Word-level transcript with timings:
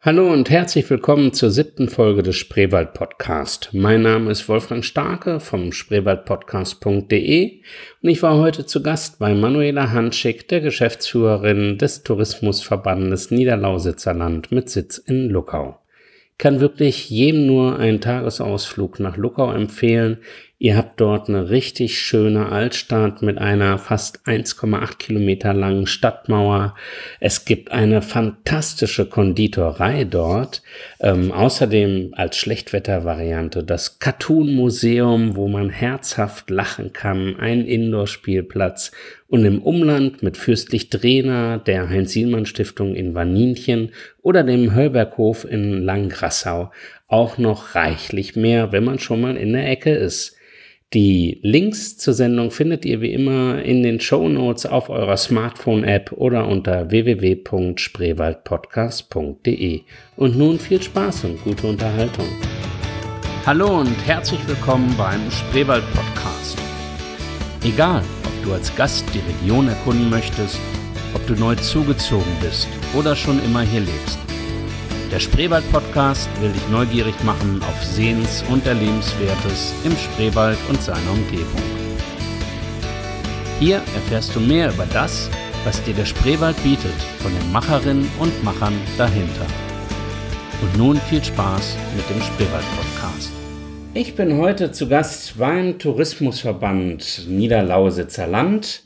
Hallo 0.00 0.32
und 0.32 0.48
herzlich 0.48 0.88
willkommen 0.90 1.32
zur 1.32 1.50
siebten 1.50 1.88
Folge 1.88 2.22
des 2.22 2.36
Spreewald 2.36 2.94
Podcast. 2.94 3.70
Mein 3.72 4.02
Name 4.02 4.30
ist 4.30 4.48
Wolfgang 4.48 4.84
Starke 4.84 5.40
vom 5.40 5.72
spreewaldpodcast.de 5.72 7.60
und 8.02 8.08
ich 8.08 8.22
war 8.22 8.38
heute 8.38 8.64
zu 8.64 8.80
Gast 8.80 9.18
bei 9.18 9.34
Manuela 9.34 9.90
Hanschig, 9.90 10.46
der 10.46 10.60
Geschäftsführerin 10.60 11.78
des 11.78 12.04
Tourismusverbandes 12.04 13.32
Niederlausitzer 13.32 14.14
Land 14.14 14.52
mit 14.52 14.70
Sitz 14.70 14.98
in 14.98 15.30
Luckau. 15.30 15.80
Ich 16.30 16.38
kann 16.38 16.60
wirklich 16.60 17.10
jedem 17.10 17.46
nur 17.46 17.80
einen 17.80 18.00
Tagesausflug 18.00 19.00
nach 19.00 19.16
Luckau 19.16 19.52
empfehlen. 19.52 20.18
Ihr 20.60 20.76
habt 20.76 21.00
dort 21.00 21.28
eine 21.28 21.50
richtig 21.50 22.00
schöne 22.00 22.50
Altstadt 22.50 23.22
mit 23.22 23.38
einer 23.38 23.78
fast 23.78 24.26
1,8 24.26 24.98
Kilometer 24.98 25.54
langen 25.54 25.86
Stadtmauer. 25.86 26.74
Es 27.20 27.44
gibt 27.44 27.70
eine 27.70 28.02
fantastische 28.02 29.06
Konditorei 29.06 30.02
dort. 30.02 30.64
Ähm, 30.98 31.30
außerdem 31.30 32.12
als 32.16 32.38
Schlechtwettervariante 32.38 33.62
das 33.62 34.00
Cartoon 34.00 34.52
Museum, 34.52 35.36
wo 35.36 35.46
man 35.46 35.70
herzhaft 35.70 36.50
lachen 36.50 36.92
kann, 36.92 37.36
ein 37.38 37.64
Indoor-Spielplatz 37.64 38.90
und 39.28 39.44
im 39.44 39.62
Umland 39.62 40.24
mit 40.24 40.36
Fürstlich 40.36 40.90
Drehner, 40.90 41.58
der 41.58 41.88
Heinz-Sielmann-Stiftung 41.88 42.96
in 42.96 43.14
Waninchen 43.14 43.92
oder 44.22 44.42
dem 44.42 44.74
Höllberghof 44.74 45.44
in 45.44 45.84
Langgrassau 45.84 46.72
auch 47.06 47.38
noch 47.38 47.76
reichlich 47.76 48.34
mehr, 48.34 48.72
wenn 48.72 48.82
man 48.82 48.98
schon 48.98 49.20
mal 49.20 49.36
in 49.36 49.52
der 49.52 49.70
Ecke 49.70 49.90
ist. 49.90 50.37
Die 50.94 51.38
Links 51.42 51.98
zur 51.98 52.14
Sendung 52.14 52.50
findet 52.50 52.86
ihr 52.86 53.02
wie 53.02 53.12
immer 53.12 53.62
in 53.62 53.82
den 53.82 54.00
Show 54.00 54.26
Notes 54.26 54.64
auf 54.64 54.88
eurer 54.88 55.18
Smartphone-App 55.18 56.12
oder 56.12 56.48
unter 56.48 56.90
www.spreewaldpodcast.de. 56.90 59.82
Und 60.16 60.38
nun 60.38 60.58
viel 60.58 60.80
Spaß 60.80 61.24
und 61.24 61.44
gute 61.44 61.66
Unterhaltung. 61.66 62.24
Hallo 63.44 63.80
und 63.80 63.96
herzlich 64.06 64.40
willkommen 64.48 64.94
beim 64.96 65.30
Spreewald 65.30 65.84
Podcast. 65.92 66.56
Egal, 67.62 68.02
ob 68.24 68.44
du 68.46 68.54
als 68.54 68.74
Gast 68.74 69.04
die 69.12 69.18
Region 69.18 69.68
erkunden 69.68 70.08
möchtest, 70.08 70.58
ob 71.12 71.26
du 71.26 71.34
neu 71.34 71.54
zugezogen 71.56 72.32
bist 72.40 72.66
oder 72.98 73.14
schon 73.14 73.44
immer 73.44 73.60
hier 73.60 73.80
lebst. 73.80 74.27
Der 75.10 75.20
Spreewald-Podcast 75.20 76.28
will 76.42 76.52
dich 76.52 76.68
neugierig 76.68 77.14
machen 77.24 77.62
auf 77.62 77.82
Sehens- 77.82 78.44
und 78.50 78.66
Erlebenswertes 78.66 79.72
im 79.82 79.92
Spreewald 79.92 80.58
und 80.68 80.82
seiner 80.82 81.10
Umgebung. 81.10 81.62
Hier 83.58 83.76
erfährst 83.76 84.36
du 84.36 84.40
mehr 84.40 84.70
über 84.70 84.84
das, 84.92 85.30
was 85.64 85.82
dir 85.84 85.94
der 85.94 86.04
Spreewald 86.04 86.62
bietet, 86.62 86.92
von 87.20 87.32
den 87.34 87.50
Macherinnen 87.50 88.10
und 88.18 88.44
Machern 88.44 88.74
dahinter. 88.98 89.46
Und 90.60 90.76
nun 90.76 90.98
viel 90.98 91.24
Spaß 91.24 91.78
mit 91.96 92.08
dem 92.10 92.20
Spreewald-Podcast. 92.20 93.32
Ich 93.94 94.14
bin 94.14 94.36
heute 94.36 94.72
zu 94.72 94.90
Gast 94.90 95.38
beim 95.38 95.78
Tourismusverband 95.78 97.26
Niederlausitzer 97.28 98.26
Land 98.26 98.82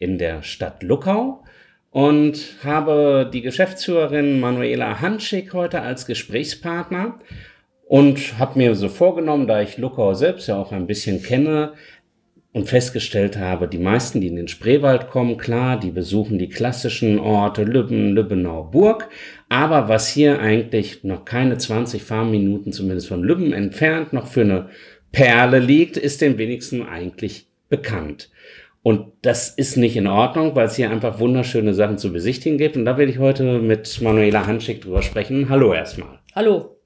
in 0.00 0.16
der 0.16 0.42
Stadt 0.42 0.82
Luckau 0.82 1.44
und 1.90 2.56
habe 2.62 3.28
die 3.32 3.42
Geschäftsführerin 3.42 4.40
Manuela 4.40 5.00
Hanschig 5.00 5.52
heute 5.52 5.82
als 5.82 6.06
Gesprächspartner 6.06 7.18
und 7.86 8.38
habe 8.38 8.58
mir 8.58 8.74
so 8.74 8.88
vorgenommen, 8.88 9.46
da 9.46 9.62
ich 9.62 9.78
Luckau 9.78 10.14
selbst 10.14 10.48
ja 10.48 10.56
auch 10.56 10.72
ein 10.72 10.86
bisschen 10.86 11.22
kenne 11.22 11.72
und 12.52 12.68
festgestellt 12.68 13.36
habe, 13.36 13.68
die 13.68 13.78
meisten, 13.78 14.20
die 14.20 14.28
in 14.28 14.36
den 14.36 14.48
Spreewald 14.48 15.10
kommen, 15.10 15.36
klar, 15.36 15.78
die 15.78 15.90
besuchen 15.90 16.38
die 16.38 16.48
klassischen 16.48 17.18
Orte 17.18 17.64
Lübben, 17.64 18.14
Lübbenau, 18.14 18.64
Burg, 18.64 19.08
aber 19.48 19.88
was 19.88 20.08
hier 20.08 20.40
eigentlich 20.40 21.04
noch 21.04 21.24
keine 21.24 21.58
20 21.58 22.02
Fahrminuten 22.02 22.72
zumindest 22.72 23.08
von 23.08 23.22
Lübben 23.22 23.52
entfernt 23.52 24.12
noch 24.12 24.26
für 24.26 24.40
eine 24.40 24.70
Perle 25.12 25.58
liegt, 25.58 25.96
ist 25.96 26.22
den 26.22 26.38
wenigsten 26.38 26.82
eigentlich 26.82 27.46
bekannt. 27.68 28.30
Und 28.86 29.14
das 29.22 29.48
ist 29.48 29.76
nicht 29.76 29.96
in 29.96 30.06
Ordnung, 30.06 30.54
weil 30.54 30.66
es 30.66 30.76
hier 30.76 30.88
einfach 30.92 31.18
wunderschöne 31.18 31.74
Sachen 31.74 31.98
zu 31.98 32.12
besichtigen 32.12 32.56
gibt. 32.56 32.76
Und 32.76 32.84
da 32.84 32.96
will 32.96 33.08
ich 33.08 33.18
heute 33.18 33.58
mit 33.58 34.00
Manuela 34.00 34.46
Hanschig 34.46 34.80
drüber 34.80 35.02
sprechen. 35.02 35.48
Hallo 35.48 35.74
erstmal. 35.74 36.20
Hallo. 36.36 36.76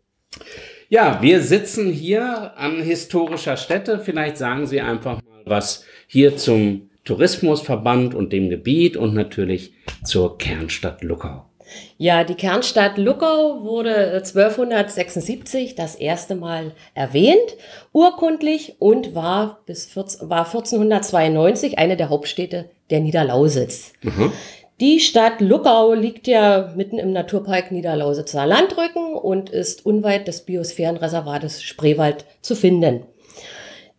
Ja, 0.89 1.19
wir 1.21 1.43
sitzen 1.43 1.93
hier 1.93 2.57
an 2.57 2.81
historischer 2.81 3.59
Stätte. 3.59 3.99
Vielleicht 3.99 4.39
sagen 4.39 4.67
Sie 4.67 4.81
einfach 4.81 5.17
mal 5.17 5.43
was 5.45 5.85
hier 6.07 6.39
zum 6.39 6.89
Tourismusverband 7.05 8.15
und 8.15 8.33
dem 8.33 8.49
Gebiet 8.49 8.97
und 8.97 9.13
natürlich 9.13 9.75
zur 10.03 10.39
Kernstadt 10.39 11.05
Luckau. 11.05 11.50
Ja, 11.99 12.25
die 12.25 12.35
Kernstadt 12.35 12.99
Luckau 12.99 13.63
wurde 13.63 13.95
1276 14.13 15.75
das 15.75 15.95
erste 15.95 16.35
Mal 16.35 16.73
erwähnt, 16.95 17.57
urkundlich 17.93 18.77
und 18.79 19.15
war 19.15 19.61
bis 19.67 19.87
14, 19.87 20.29
war 20.31 20.47
1492 20.47 21.79
eine 21.79 21.97
der 21.97 22.09
Hauptstädte 22.09 22.71
der 22.91 23.01
Niederlausitz. 23.01 23.93
Mhm. 24.03 24.33
Die 24.81 24.99
Stadt 24.99 25.43
Luckau 25.43 25.93
liegt 25.93 26.27
ja 26.27 26.73
mitten 26.75 26.99
im 26.99 27.13
Naturpark 27.13 27.71
Niederlausitzer 27.71 28.47
Landrücken 28.47 29.15
und 29.15 29.51
ist 29.51 29.85
unweit 29.85 30.27
des 30.27 30.41
Biosphärenreservates 30.47 31.63
Spreewald 31.63 32.25
zu 32.41 32.57
finden. 32.57 33.05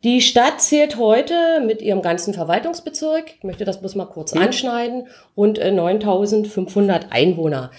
Die 0.03 0.21
Stadt 0.21 0.61
zählt 0.61 0.97
heute 0.97 1.61
mit 1.65 1.81
ihrem 1.83 2.01
ganzen 2.01 2.33
Verwaltungsbezirk, 2.33 3.35
ich 3.37 3.43
möchte 3.43 3.65
das 3.65 3.79
bloß 3.79 3.93
mal 3.95 4.05
kurz 4.05 4.33
mhm. 4.33 4.41
anschneiden, 4.41 5.07
rund 5.37 5.59
9500 5.59 7.03
äh, 7.03 7.07
Einwohner. 7.11 7.69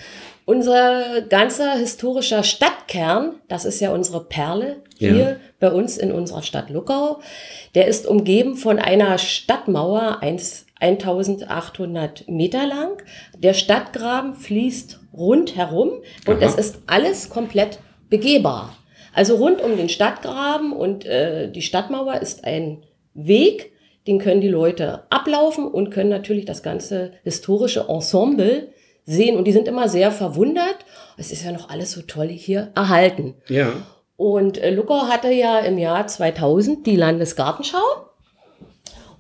Unser 0.45 1.23
ganzer 1.23 1.73
historischer 1.73 2.45
Stadtkern, 2.45 3.37
das 3.49 3.65
ist 3.65 3.81
ja 3.81 3.93
unsere 3.93 4.23
Perle 4.25 4.83
hier 4.97 5.17
ja. 5.17 5.35
bei 5.59 5.73
uns 5.73 5.99
in 5.99 6.13
unserer 6.13 6.43
Stadt 6.43 6.71
Luckau, 6.71 7.19
der 7.75 7.87
ist 7.87 8.07
umgeben 8.07 8.57
von 8.57 8.79
einer 8.79 9.19
Stadtmauer 9.19 10.19
1800 10.21 12.29
Meter 12.29 12.67
lang. 12.67 13.03
Der 13.39 13.55
Stadtgraben 13.55 14.35
fließt 14.35 15.01
rundherum 15.13 15.91
und 16.27 16.43
Aha. 16.43 16.45
es 16.45 16.57
ist 16.57 16.79
alles 16.87 17.31
komplett 17.31 17.79
begehbar. 18.11 18.77
Also 19.13 19.37
rund 19.37 19.61
um 19.61 19.77
den 19.77 19.89
Stadtgraben 19.89 20.73
und 20.73 21.05
äh, 21.05 21.51
die 21.51 21.63
Stadtmauer 21.63 22.21
ist 22.21 22.45
ein 22.45 22.83
Weg, 23.15 23.73
den 24.07 24.19
können 24.19 24.41
die 24.41 24.49
Leute 24.49 25.05
ablaufen 25.11 25.67
und 25.67 25.91
können 25.91 26.11
natürlich 26.11 26.45
das 26.45 26.63
ganze 26.63 27.13
historische 27.23 27.87
Ensemble 27.89 28.73
sehen. 29.05 29.37
Und 29.37 29.45
die 29.45 29.53
sind 29.53 29.69
immer 29.69 29.89
sehr 29.89 30.11
verwundert. 30.11 30.79
Es 31.17 31.31
ist 31.31 31.45
ja 31.45 31.53
noch 31.53 31.69
alles 31.69 31.93
so 31.93 32.03
toll 32.03 32.29
hier 32.29 32.73
erhalten. 32.75 33.35
Ja. 33.49 33.73
Und 34.17 34.59
äh, 34.59 34.71
Luckau 34.71 35.09
hatte 35.09 35.33
ja 35.33 35.59
im 35.61 35.79
Jahr 35.79 36.07
2000 36.07 36.87
die 36.87 36.97
Landesgartenschau. 36.97 37.79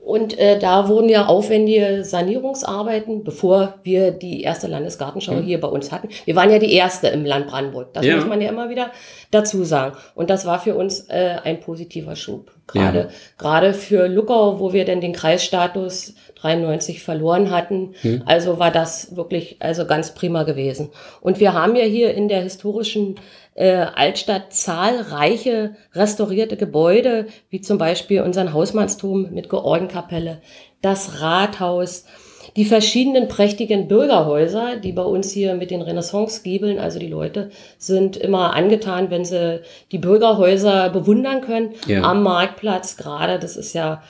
Und 0.04 0.36
äh, 0.36 0.58
da 0.58 0.88
wurden 0.88 1.08
ja 1.08 1.26
aufwendige 1.26 2.04
Sanierungsarbeiten, 2.04 3.22
bevor 3.22 3.74
wir 3.84 4.10
die 4.10 4.42
erste 4.42 4.66
Landesgartenschau 4.66 5.34
mhm. 5.34 5.44
hier 5.44 5.60
bei 5.60 5.68
uns 5.68 5.92
hatten. 5.92 6.08
Wir 6.24 6.34
waren 6.34 6.50
ja 6.50 6.58
die 6.58 6.72
erste 6.72 7.06
im 7.06 7.24
Land 7.24 7.46
Brandenburg. 7.46 7.94
Das 7.94 8.04
ja. 8.04 8.16
muss 8.16 8.26
man 8.26 8.40
ja 8.40 8.48
immer 8.48 8.68
wieder 8.68 8.90
dazu 9.30 9.62
sagen. 9.62 9.96
Und 10.16 10.28
das 10.28 10.44
war 10.44 10.58
für 10.58 10.74
uns 10.74 11.02
äh, 11.08 11.36
ein 11.44 11.60
positiver 11.60 12.16
Schub. 12.16 12.50
Gerade, 12.66 12.98
ja. 12.98 13.08
gerade 13.38 13.74
für 13.74 14.08
Luckau, 14.08 14.58
wo 14.58 14.72
wir 14.72 14.84
denn 14.84 15.00
den 15.00 15.12
Kreisstatus 15.12 16.14
93 16.40 17.02
verloren 17.02 17.52
hatten. 17.52 17.94
Mhm. 18.02 18.22
Also 18.26 18.58
war 18.58 18.72
das 18.72 19.14
wirklich, 19.14 19.56
also 19.60 19.86
ganz 19.86 20.14
prima 20.14 20.42
gewesen. 20.42 20.90
Und 21.20 21.38
wir 21.38 21.52
haben 21.52 21.76
ja 21.76 21.84
hier 21.84 22.12
in 22.14 22.28
der 22.28 22.42
historischen 22.42 23.20
äh, 23.54 23.86
Altstadt 23.94 24.52
zahlreiche 24.52 25.76
restaurierte 25.94 26.56
Gebäude, 26.56 27.26
wie 27.50 27.60
zum 27.60 27.78
Beispiel 27.78 28.22
unseren 28.22 28.52
Hausmannsturm 28.52 29.28
mit 29.32 29.50
Georgenkapelle, 29.50 30.40
das 30.80 31.20
Rathaus, 31.20 32.04
die 32.56 32.64
verschiedenen 32.64 33.28
prächtigen 33.28 33.88
Bürgerhäuser, 33.88 34.76
die 34.76 34.92
bei 34.92 35.02
uns 35.02 35.30
hier 35.30 35.54
mit 35.54 35.70
den 35.70 35.80
Renaissance-Giebeln, 35.80 36.78
also 36.78 36.98
die 36.98 37.08
Leute 37.08 37.50
sind 37.78 38.16
immer 38.16 38.54
angetan, 38.54 39.10
wenn 39.10 39.24
sie 39.24 39.60
die 39.90 39.98
Bürgerhäuser 39.98 40.90
bewundern 40.90 41.40
können. 41.40 41.70
Ja. 41.86 42.02
Am 42.02 42.22
Marktplatz 42.22 42.96
gerade, 42.96 43.38
das 43.38 43.56
ist 43.56 43.74
ja 43.74 44.02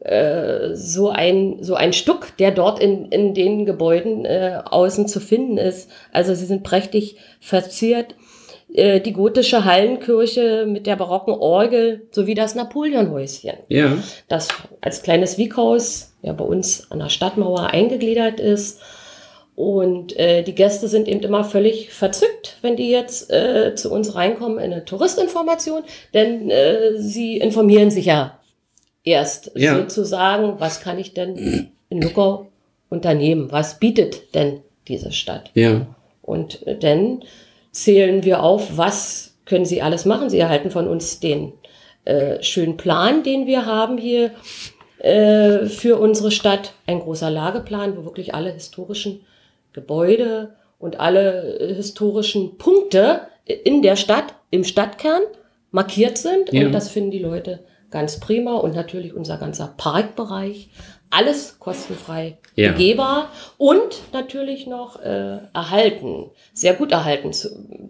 äh, 0.00 0.74
so 0.74 1.10
ein 1.10 1.58
so 1.60 1.74
ein 1.74 1.92
Stück, 1.92 2.36
der 2.38 2.50
dort 2.50 2.80
in, 2.80 3.06
in 3.06 3.34
den 3.34 3.66
Gebäuden 3.66 4.24
äh, 4.24 4.60
außen 4.64 5.06
zu 5.06 5.20
finden 5.20 5.58
ist. 5.58 5.90
Also 6.12 6.34
sie 6.34 6.46
sind 6.46 6.62
prächtig 6.62 7.16
verziert. 7.40 8.14
Äh, 8.74 9.00
die 9.00 9.12
gotische 9.12 9.64
Hallenkirche 9.64 10.64
mit 10.66 10.86
der 10.86 10.96
barocken 10.96 11.34
Orgel 11.34 12.06
sowie 12.10 12.34
das 12.34 12.54
Napoleonhäuschen. 12.54 13.58
Ja. 13.68 13.98
Das 14.28 14.48
als 14.80 15.02
kleines 15.02 15.36
Wieghaus 15.36 16.14
ja 16.22 16.32
bei 16.32 16.44
uns 16.44 16.90
an 16.90 17.00
der 17.00 17.10
Stadtmauer 17.10 17.66
eingegliedert 17.66 18.40
ist. 18.40 18.80
Und 19.54 20.18
äh, 20.18 20.42
die 20.42 20.54
Gäste 20.54 20.88
sind 20.88 21.06
eben 21.06 21.20
immer 21.20 21.44
völlig 21.44 21.92
verzückt, 21.92 22.56
wenn 22.62 22.76
die 22.76 22.88
jetzt 22.88 23.30
äh, 23.30 23.74
zu 23.74 23.92
uns 23.92 24.14
reinkommen 24.14 24.58
in 24.58 24.72
eine 24.72 24.86
Touristinformation, 24.86 25.82
denn 26.14 26.48
äh, 26.48 26.96
sie 26.96 27.36
informieren 27.36 27.90
sich 27.90 28.06
ja 28.06 28.40
erst 29.04 29.52
ja. 29.54 29.76
sozusagen, 29.76 30.58
was 30.58 30.80
kann 30.80 30.98
ich 30.98 31.12
denn 31.12 31.70
in 31.90 32.00
Luckau 32.00 32.48
unternehmen? 32.88 33.52
Was 33.52 33.78
bietet 33.78 34.34
denn 34.34 34.60
diese 34.88 35.12
Stadt? 35.12 35.50
Ja. 35.52 35.86
Und 36.22 36.66
äh, 36.66 36.78
denn 36.78 37.22
zählen 37.72 38.22
wir 38.22 38.42
auf, 38.42 38.76
was 38.76 39.34
können 39.44 39.64
Sie 39.64 39.82
alles 39.82 40.04
machen. 40.04 40.30
Sie 40.30 40.38
erhalten 40.38 40.70
von 40.70 40.86
uns 40.86 41.18
den 41.18 41.52
äh, 42.04 42.42
schönen 42.42 42.76
Plan, 42.76 43.22
den 43.22 43.46
wir 43.46 43.66
haben 43.66 43.98
hier 43.98 44.30
äh, 44.98 45.66
für 45.66 45.98
unsere 45.98 46.30
Stadt. 46.30 46.74
Ein 46.86 47.00
großer 47.00 47.30
Lageplan, 47.30 47.96
wo 47.96 48.04
wirklich 48.04 48.34
alle 48.34 48.52
historischen 48.52 49.24
Gebäude 49.72 50.54
und 50.78 51.00
alle 51.00 51.58
äh, 51.58 51.74
historischen 51.74 52.58
Punkte 52.58 53.22
in 53.46 53.82
der 53.82 53.96
Stadt, 53.96 54.34
im 54.50 54.64
Stadtkern 54.64 55.22
markiert 55.70 56.18
sind. 56.18 56.52
Ja. 56.52 56.66
Und 56.66 56.72
das 56.72 56.88
finden 56.88 57.10
die 57.10 57.18
Leute 57.18 57.60
ganz 57.90 58.20
prima. 58.20 58.54
Und 58.54 58.74
natürlich 58.74 59.14
unser 59.14 59.38
ganzer 59.38 59.74
Parkbereich. 59.76 60.70
Alles 61.14 61.58
kostenfrei 61.58 62.38
ja. 62.56 62.72
begehbar 62.72 63.28
und 63.58 64.00
natürlich 64.14 64.66
noch 64.66 64.98
äh, 64.98 65.40
erhalten, 65.52 66.30
sehr 66.54 66.72
gut 66.72 66.90
erhalten. 66.90 67.32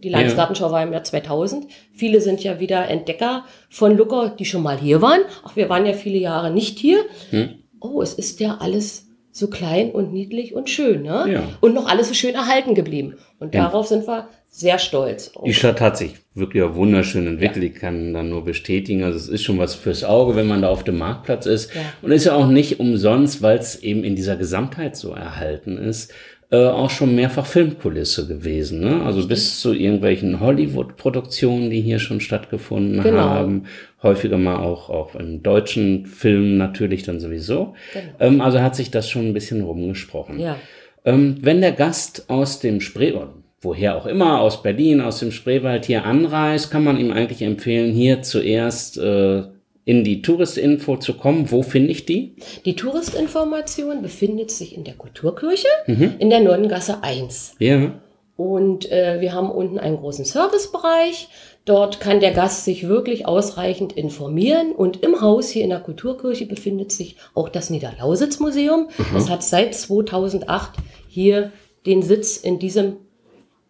Die 0.02 0.08
Landesgartenschau 0.08 0.72
war 0.72 0.82
im 0.82 0.92
Jahr 0.92 1.04
2000. 1.04 1.68
Viele 1.92 2.20
sind 2.20 2.42
ja 2.42 2.58
wieder 2.58 2.88
Entdecker 2.88 3.44
von 3.70 3.96
Lucker, 3.96 4.34
die 4.36 4.44
schon 4.44 4.64
mal 4.64 4.76
hier 4.76 5.02
waren. 5.02 5.20
Ach, 5.44 5.54
wir 5.54 5.68
waren 5.68 5.86
ja 5.86 5.92
viele 5.92 6.18
Jahre 6.18 6.50
nicht 6.50 6.80
hier. 6.80 7.04
Hm. 7.30 7.60
Oh, 7.78 8.02
es 8.02 8.14
ist 8.14 8.40
ja 8.40 8.58
alles 8.60 9.06
so 9.30 9.48
klein 9.48 9.92
und 9.92 10.12
niedlich 10.12 10.54
und 10.54 10.68
schön, 10.68 11.02
ne? 11.02 11.24
Ja. 11.32 11.42
Und 11.60 11.74
noch 11.74 11.88
alles 11.88 12.08
so 12.08 12.14
schön 12.14 12.34
erhalten 12.34 12.74
geblieben. 12.74 13.18
Und 13.38 13.54
ja. 13.54 13.62
darauf 13.62 13.86
sind 13.86 14.06
wir 14.08 14.28
sehr 14.54 14.78
stolz. 14.78 15.32
Die 15.44 15.54
Stadt 15.54 15.80
hat 15.80 15.96
sich 15.96 16.14
wirklich 16.34 16.62
auch 16.62 16.74
wunderschön 16.74 17.26
entwickelt. 17.26 17.64
Ja. 17.64 17.70
Ich 17.70 17.74
kann 17.74 18.12
dann 18.12 18.28
nur 18.28 18.44
bestätigen. 18.44 19.02
Also 19.02 19.18
es 19.18 19.28
ist 19.28 19.42
schon 19.42 19.58
was 19.58 19.74
fürs 19.74 20.04
Auge, 20.04 20.36
wenn 20.36 20.46
man 20.46 20.62
da 20.62 20.68
auf 20.68 20.84
dem 20.84 20.98
Marktplatz 20.98 21.46
ist. 21.46 21.74
Ja. 21.74 21.80
Und 22.02 22.12
ist 22.12 22.26
ja 22.26 22.34
auch 22.34 22.46
nicht 22.46 22.78
umsonst, 22.78 23.42
weil 23.42 23.58
es 23.58 23.82
eben 23.82 24.04
in 24.04 24.14
dieser 24.14 24.36
Gesamtheit 24.36 24.94
so 24.94 25.12
erhalten 25.12 25.78
ist 25.78 26.12
äh, 26.52 26.66
auch 26.66 26.90
schon 26.90 27.14
mehrfach 27.14 27.46
Filmkulisse 27.46 28.28
gewesen. 28.28 28.80
Ne? 28.80 29.02
Also 29.02 29.26
bis 29.26 29.58
zu 29.58 29.72
irgendwelchen 29.72 30.38
Hollywood-Produktionen, 30.38 31.70
die 31.70 31.80
hier 31.80 31.98
schon 31.98 32.20
stattgefunden 32.20 33.02
genau. 33.02 33.22
haben. 33.22 33.64
Häufiger 34.02 34.36
mal 34.36 34.56
auch, 34.56 34.90
auch 34.90 35.14
in 35.14 35.42
deutschen 35.42 36.04
Filmen 36.04 36.58
natürlich 36.58 37.04
dann 37.04 37.20
sowieso. 37.20 37.74
Genau. 37.94 38.04
Ähm, 38.20 38.40
also 38.42 38.60
hat 38.60 38.76
sich 38.76 38.90
das 38.90 39.08
schon 39.08 39.28
ein 39.28 39.32
bisschen 39.32 39.62
rumgesprochen. 39.62 40.38
Ja. 40.38 40.58
Ähm, 41.06 41.38
wenn 41.40 41.62
der 41.62 41.72
Gast 41.72 42.28
aus 42.28 42.60
dem 42.60 42.82
Spree, 42.82 43.14
woher 43.62 43.96
auch 43.96 44.06
immer, 44.06 44.40
aus 44.40 44.62
Berlin, 44.62 45.00
aus 45.00 45.20
dem 45.20 45.30
Spreewald 45.30 45.86
hier 45.86 46.04
anreist, 46.04 46.70
kann 46.70 46.84
man 46.84 46.98
ihm 46.98 47.12
eigentlich 47.12 47.42
empfehlen, 47.42 47.92
hier 47.92 48.22
zuerst 48.22 48.98
äh, 48.98 49.44
in 49.84 50.04
die 50.04 50.22
Touristinfo 50.22 50.96
zu 50.96 51.14
kommen. 51.14 51.50
Wo 51.50 51.62
finde 51.62 51.90
ich 51.90 52.04
die? 52.04 52.36
Die 52.64 52.76
Touristinformation 52.76 54.02
befindet 54.02 54.50
sich 54.50 54.76
in 54.76 54.84
der 54.84 54.94
Kulturkirche 54.94 55.68
mhm. 55.86 56.14
in 56.18 56.30
der 56.30 56.40
Nonnengasse 56.40 57.02
1. 57.02 57.56
Ja. 57.58 57.92
Und 58.36 58.90
äh, 58.90 59.20
wir 59.20 59.32
haben 59.32 59.50
unten 59.50 59.78
einen 59.78 59.98
großen 59.98 60.24
Servicebereich. 60.24 61.28
Dort 61.64 62.00
kann 62.00 62.18
der 62.18 62.32
Gast 62.32 62.64
sich 62.64 62.88
wirklich 62.88 63.26
ausreichend 63.26 63.92
informieren. 63.92 64.72
Und 64.72 65.02
im 65.02 65.20
Haus 65.20 65.50
hier 65.50 65.62
in 65.62 65.70
der 65.70 65.80
Kulturkirche 65.80 66.46
befindet 66.46 66.90
sich 66.90 67.16
auch 67.34 67.48
das 67.48 67.70
Niederlausitz-Museum. 67.70 68.88
Mhm. 68.96 69.14
Das 69.14 69.28
hat 69.28 69.44
seit 69.44 69.74
2008 69.74 70.72
hier 71.08 71.52
den 71.86 72.02
Sitz 72.02 72.36
in 72.36 72.58
diesem 72.58 72.96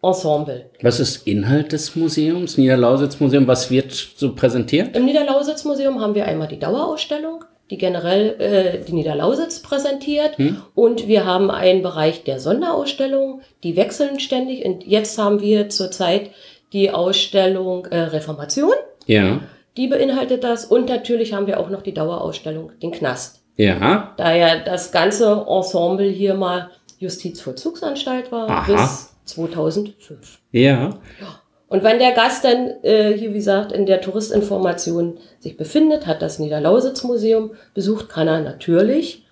Ensemble. 0.03 0.69
Was 0.81 0.99
ist 0.99 1.25
Inhalt 1.25 1.71
des 1.71 1.95
Museums, 1.95 2.57
Niederlausitz-Museum? 2.57 3.47
Was 3.47 3.71
wird 3.71 3.91
so 3.91 4.35
präsentiert? 4.35 4.95
Im 4.95 5.05
Niederlausitz-Museum 5.05 6.01
haben 6.01 6.13
wir 6.13 6.25
einmal 6.25 6.49
die 6.49 6.59
Dauerausstellung, 6.59 7.45
die 7.69 7.77
generell 7.77 8.35
äh, 8.39 8.85
die 8.85 8.93
Niederlausitz 8.93 9.61
präsentiert. 9.61 10.37
Hm. 10.37 10.57
Und 10.75 11.07
wir 11.07 11.25
haben 11.25 11.49
einen 11.49 11.81
Bereich 11.81 12.25
der 12.25 12.39
Sonderausstellung, 12.39 13.41
die 13.63 13.77
wechseln 13.77 14.19
ständig. 14.19 14.65
Und 14.65 14.85
jetzt 14.85 15.17
haben 15.17 15.39
wir 15.41 15.69
zurzeit 15.69 16.31
die 16.73 16.91
Ausstellung 16.91 17.85
äh, 17.85 17.99
Reformation. 17.99 18.73
Ja. 19.05 19.39
Die 19.77 19.87
beinhaltet 19.87 20.43
das. 20.43 20.65
Und 20.65 20.89
natürlich 20.89 21.33
haben 21.33 21.47
wir 21.47 21.59
auch 21.59 21.69
noch 21.69 21.81
die 21.81 21.93
Dauerausstellung, 21.93 22.71
den 22.81 22.91
Knast. 22.91 23.41
Ja. 23.55 24.13
Da 24.17 24.35
ja 24.35 24.59
das 24.59 24.91
ganze 24.91 25.45
Ensemble 25.47 26.09
hier 26.09 26.33
mal 26.33 26.71
Justizvollzugsanstalt 26.99 28.31
war 28.31 28.49
Aha. 28.49 28.71
bis 28.71 29.12
2005. 29.25 30.39
Ja. 30.51 30.99
ja. 31.19 31.41
Und 31.67 31.83
wenn 31.83 31.97
der 31.97 32.11
Gast 32.11 32.43
dann 32.45 32.71
äh, 32.83 33.13
hier, 33.17 33.31
wie 33.31 33.37
gesagt, 33.37 33.71
in 33.71 33.85
der 33.85 34.01
Touristinformation 34.01 35.17
sich 35.39 35.57
befindet, 35.57 36.05
hat 36.05 36.21
das 36.21 36.37
Niederlausitz-Museum 36.37 37.55
besucht, 37.73 38.09
kann 38.09 38.27
er 38.27 38.41
natürlich 38.41 39.25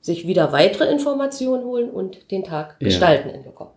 sich 0.00 0.26
wieder 0.26 0.50
weitere 0.52 0.90
Informationen 0.90 1.64
holen 1.64 1.88
und 1.88 2.30
den 2.32 2.42
Tag 2.42 2.76
ja. 2.80 2.86
gestalten 2.86 3.28
in 3.30 3.44
Lokon. 3.44 3.68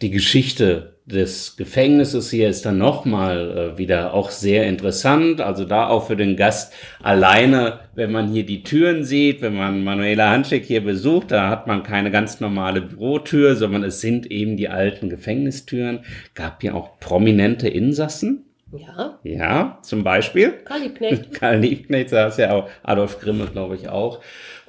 Die 0.00 0.10
Geschichte 0.10 0.91
des 1.04 1.56
Gefängnisses 1.56 2.30
hier 2.30 2.48
ist 2.48 2.64
dann 2.64 2.78
nochmal 2.78 3.74
äh, 3.74 3.78
wieder 3.78 4.14
auch 4.14 4.30
sehr 4.30 4.66
interessant. 4.66 5.40
Also 5.40 5.64
da 5.64 5.88
auch 5.88 6.06
für 6.06 6.16
den 6.16 6.36
Gast 6.36 6.72
alleine, 7.02 7.80
wenn 7.94 8.12
man 8.12 8.28
hier 8.28 8.46
die 8.46 8.62
Türen 8.62 9.04
sieht, 9.04 9.42
wenn 9.42 9.56
man 9.56 9.82
Manuela 9.82 10.30
Hanschek 10.30 10.64
hier 10.64 10.82
besucht, 10.82 11.32
da 11.32 11.48
hat 11.48 11.66
man 11.66 11.82
keine 11.82 12.10
ganz 12.12 12.38
normale 12.38 12.80
Bürotür, 12.82 13.56
sondern 13.56 13.82
es 13.82 14.00
sind 14.00 14.30
eben 14.30 14.56
die 14.56 14.68
alten 14.68 15.10
Gefängnistüren. 15.10 16.04
Gab 16.34 16.62
ja 16.62 16.74
auch 16.74 17.00
prominente 17.00 17.68
Insassen. 17.68 18.44
Ja. 18.72 19.18
Ja, 19.22 19.78
zum 19.82 20.02
Beispiel. 20.04 20.52
Karl 20.64 20.82
Liebknecht. 20.82 21.32
Karl 21.38 21.58
Liebknecht, 21.58 22.10
saß 22.10 22.38
ja 22.38 22.52
auch 22.52 22.70
Adolf 22.82 23.20
Grimme, 23.20 23.46
glaube 23.46 23.74
ich, 23.74 23.88
auch. 23.88 24.20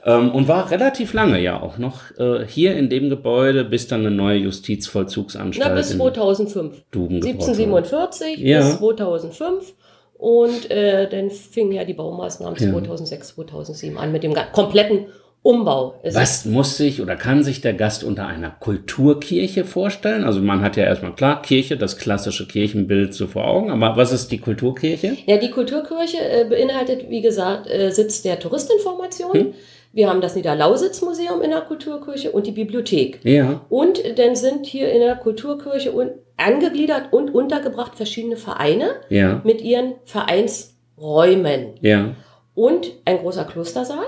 Ähm, 0.06 0.32
und 0.32 0.48
war 0.48 0.70
relativ 0.70 1.14
lange 1.14 1.40
ja 1.40 1.62
auch 1.62 1.78
noch 1.78 2.12
äh, 2.18 2.46
hier 2.46 2.76
in 2.76 2.90
dem 2.90 3.10
Gebäude, 3.10 3.64
bis 3.64 3.88
dann 3.88 4.02
eine 4.02 4.12
neue 4.12 4.38
Justizvollzugsanstalt. 4.40 5.72
Na, 5.72 5.76
bis 5.76 5.92
2005. 5.92 6.84
Duben 6.92 7.16
1747 7.16 8.38
ja. 8.40 8.60
bis 8.60 8.78
2005. 8.78 9.74
Und 10.16 10.72
äh, 10.72 11.10
dann 11.10 11.30
fingen 11.32 11.74
ja 11.74 11.84
die 11.84 11.94
Baumaßnahmen 11.94 12.58
ja. 12.58 12.72
2006, 12.72 13.36
2007 13.36 13.98
an 13.98 14.12
mit 14.12 14.24
dem 14.24 14.34
kompletten 14.54 15.08
Umbau. 15.42 16.00
Es 16.04 16.16
Was 16.16 16.46
muss 16.46 16.78
sich 16.78 17.02
oder 17.02 17.18
kann 17.18 17.44
sich 17.44 17.60
der 17.60 17.74
Gast 17.74 18.06
unter 18.06 18.26
einer 18.28 18.50
Kulturkirche 18.50 19.66
vorstellen? 19.66 20.24
Also 20.24 20.40
man 20.40 20.62
hat 20.62 20.78
ja 20.78 20.86
erstmal 20.86 21.14
klar 21.14 21.42
Kirche, 21.42 21.76
das 21.76 21.98
klassische 21.98 22.48
Kirchenbild 22.48 23.14
so 23.14 23.28
vor 23.28 23.46
Augen, 23.46 23.70
aber 23.70 23.98
was 23.98 24.14
ist 24.14 24.32
die 24.32 24.38
Kulturkirche? 24.38 25.18
Ja, 25.26 25.36
die 25.36 25.52
Kulturkirche 25.52 26.18
äh, 26.18 26.46
beinhaltet, 26.50 27.10
wie 27.10 27.22
gesagt, 27.22 27.70
äh, 27.70 27.92
Sitz 27.92 28.22
der 28.22 28.40
Touristinformation. 28.40 29.34
Hm? 29.34 29.54
Wir 29.94 30.10
haben 30.10 30.22
das 30.22 30.36
Niederlausitz-Museum 30.36 31.44
in 31.44 31.52
der 31.52 31.62
Kulturkirche 31.62 32.32
und 32.32 32.48
die 32.48 32.52
Bibliothek. 32.52 33.20
Ja. 33.24 33.62
Und 33.70 34.02
dann 34.18 34.36
sind 34.36 34.66
hier 34.66 34.92
in 34.92 35.00
der 35.00 35.16
Kulturkirche 35.16 35.94
angegliedert 36.36 37.14
und 37.14 37.34
untergebracht 37.34 37.96
verschiedene 37.96 38.36
Vereine 38.36 38.96
ja. 39.10 39.40
mit 39.44 39.62
ihren 39.62 39.94
Vereinsräumen. 40.06 41.76
Ja. 41.82 42.16
Und 42.56 42.92
ein 43.06 43.20
großer 43.20 43.46
Klostersaal 43.46 44.06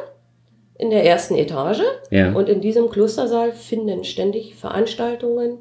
in 0.79 0.89
der 0.89 1.05
ersten 1.05 1.35
Etage. 1.35 1.83
Ja. 2.09 2.33
Und 2.33 2.49
in 2.49 2.61
diesem 2.61 2.89
Klostersaal 2.89 3.51
finden 3.51 4.03
ständig 4.03 4.55
Veranstaltungen 4.55 5.59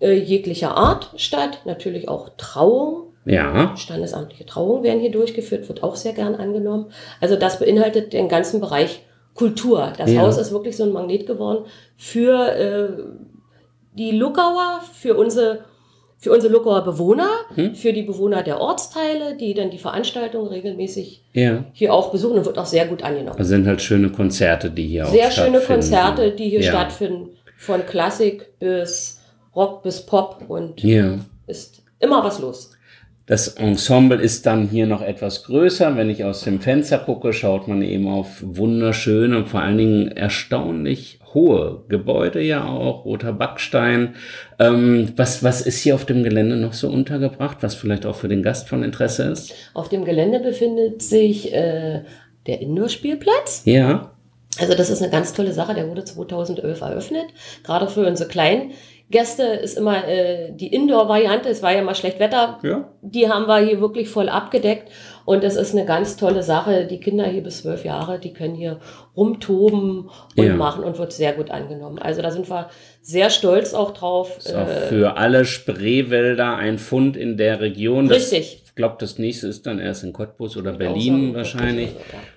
äh, 0.00 0.12
jeglicher 0.12 0.76
Art 0.76 1.12
statt. 1.16 1.62
Natürlich 1.64 2.10
auch 2.10 2.28
Trauung. 2.36 3.04
Ja. 3.24 3.74
Standesamtliche 3.76 4.44
Trauungen 4.44 4.84
werden 4.84 5.00
hier 5.00 5.10
durchgeführt, 5.10 5.66
wird 5.66 5.82
auch 5.82 5.96
sehr 5.96 6.12
gern 6.12 6.36
angenommen. 6.36 6.92
Also 7.20 7.36
das 7.36 7.58
beinhaltet 7.58 8.12
den 8.12 8.28
ganzen 8.28 8.60
Bereich 8.60 9.05
Kultur. 9.36 9.92
Das 9.96 10.10
ja. 10.10 10.22
Haus 10.22 10.38
ist 10.38 10.50
wirklich 10.50 10.76
so 10.76 10.84
ein 10.84 10.92
Magnet 10.92 11.26
geworden 11.26 11.66
für 11.96 12.52
äh, 12.52 12.88
die 13.96 14.10
Luckauer, 14.10 14.80
für 14.92 15.14
unsere 15.14 15.64
für 16.18 16.32
unsere 16.32 16.50
Luckauer 16.50 16.82
Bewohner, 16.82 17.28
hm? 17.54 17.74
für 17.74 17.92
die 17.92 18.02
Bewohner 18.02 18.42
der 18.42 18.58
Ortsteile, 18.58 19.36
die 19.36 19.52
dann 19.52 19.70
die 19.70 19.78
Veranstaltungen 19.78 20.48
regelmäßig 20.48 21.22
ja. 21.34 21.64
hier 21.74 21.92
auch 21.92 22.10
besuchen 22.10 22.38
und 22.38 22.46
wird 22.46 22.58
auch 22.58 22.66
sehr 22.66 22.86
gut 22.86 23.02
angenommen. 23.02 23.36
Das 23.36 23.48
sind 23.48 23.66
halt 23.66 23.82
schöne 23.82 24.10
Konzerte, 24.10 24.70
die 24.70 24.86
hier 24.86 25.04
sehr 25.06 25.26
auch 25.26 25.30
stattfinden. 25.30 25.58
Sehr 25.58 25.60
schöne 25.60 25.74
Konzerte, 25.74 26.30
die 26.32 26.48
hier 26.48 26.62
ja. 26.62 26.70
stattfinden, 26.70 27.28
von 27.58 27.84
Klassik 27.84 28.58
bis 28.58 29.20
Rock 29.54 29.82
bis 29.82 30.04
Pop 30.04 30.44
und 30.48 30.82
ja. 30.82 31.18
ist 31.46 31.82
immer 31.98 32.24
was 32.24 32.40
los. 32.40 32.75
Das 33.26 33.48
Ensemble 33.48 34.22
ist 34.22 34.46
dann 34.46 34.68
hier 34.68 34.86
noch 34.86 35.02
etwas 35.02 35.42
größer. 35.42 35.96
Wenn 35.96 36.10
ich 36.10 36.22
aus 36.22 36.42
dem 36.42 36.60
Fenster 36.60 36.98
gucke, 36.98 37.32
schaut 37.32 37.66
man 37.66 37.82
eben 37.82 38.06
auf 38.06 38.40
wunderschöne 38.40 39.36
und 39.36 39.48
vor 39.48 39.60
allen 39.60 39.78
Dingen 39.78 40.12
erstaunlich 40.12 41.18
hohe 41.34 41.82
Gebäude 41.88 42.40
ja 42.40 42.64
auch, 42.64 43.04
roter 43.04 43.32
Backstein. 43.32 44.14
Ähm, 44.60 45.12
was, 45.16 45.42
was 45.42 45.60
ist 45.60 45.80
hier 45.80 45.96
auf 45.96 46.04
dem 46.04 46.22
Gelände 46.22 46.56
noch 46.56 46.72
so 46.72 46.88
untergebracht, 46.88 47.58
was 47.62 47.74
vielleicht 47.74 48.06
auch 48.06 48.14
für 48.14 48.28
den 48.28 48.44
Gast 48.44 48.68
von 48.68 48.84
Interesse 48.84 49.24
ist? 49.24 49.52
Auf 49.74 49.88
dem 49.88 50.04
Gelände 50.04 50.38
befindet 50.38 51.02
sich 51.02 51.52
äh, 51.52 52.02
der 52.46 52.60
Indoor-Spielplatz. 52.60 53.62
Ja. 53.64 54.12
Also 54.58 54.74
das 54.74 54.88
ist 54.88 55.02
eine 55.02 55.10
ganz 55.10 55.34
tolle 55.34 55.52
Sache, 55.52 55.74
der 55.74 55.88
wurde 55.88 56.04
2011 56.04 56.80
eröffnet, 56.80 57.26
gerade 57.62 57.88
für 57.88 58.06
unsere 58.06 58.28
kleinen 58.28 58.70
Gäste 59.08 59.44
ist 59.44 59.78
immer 59.78 60.06
äh, 60.08 60.50
die 60.52 60.66
Indoor-Variante. 60.74 61.48
Es 61.48 61.62
war 61.62 61.72
ja 61.72 61.82
mal 61.82 61.94
schlecht 61.94 62.18
Wetter. 62.18 62.58
Ja. 62.64 62.88
Die 63.02 63.28
haben 63.28 63.46
wir 63.46 63.58
hier 63.58 63.80
wirklich 63.80 64.08
voll 64.08 64.28
abgedeckt. 64.28 64.90
Und 65.24 65.44
das 65.44 65.54
ist 65.54 65.72
eine 65.74 65.84
ganz 65.84 66.16
tolle 66.16 66.42
Sache. 66.42 66.86
Die 66.86 66.98
Kinder 66.98 67.24
hier 67.26 67.42
bis 67.42 67.58
zwölf 67.62 67.84
Jahre, 67.84 68.18
die 68.18 68.32
können 68.32 68.54
hier 68.56 68.80
rumtoben 69.16 70.10
und 70.36 70.44
Ja. 70.46 70.54
machen 70.54 70.82
und 70.84 70.98
wird 70.98 71.12
sehr 71.12 71.32
gut 71.34 71.50
angenommen. 71.50 71.98
Also 72.00 72.20
da 72.22 72.30
sind 72.30 72.48
wir 72.50 72.68
sehr 73.00 73.30
stolz 73.30 73.74
auch 73.74 73.92
drauf. 73.92 74.38
Auch 74.48 74.68
Äh, 74.68 74.88
für 74.88 75.16
alle 75.16 75.44
Spreewälder 75.44 76.56
ein 76.56 76.78
Fund 76.78 77.16
in 77.16 77.36
der 77.36 77.60
Region. 77.60 78.08
Richtig. 78.08 78.62
Ich 78.76 78.78
glaube, 78.78 78.96
das 78.98 79.18
nächste 79.18 79.46
ist 79.48 79.64
dann 79.66 79.78
erst 79.78 80.04
in 80.04 80.12
Cottbus 80.12 80.54
oder 80.58 80.72
Außer- 80.72 80.76
Berlin 80.76 81.34
wahrscheinlich. 81.34 81.92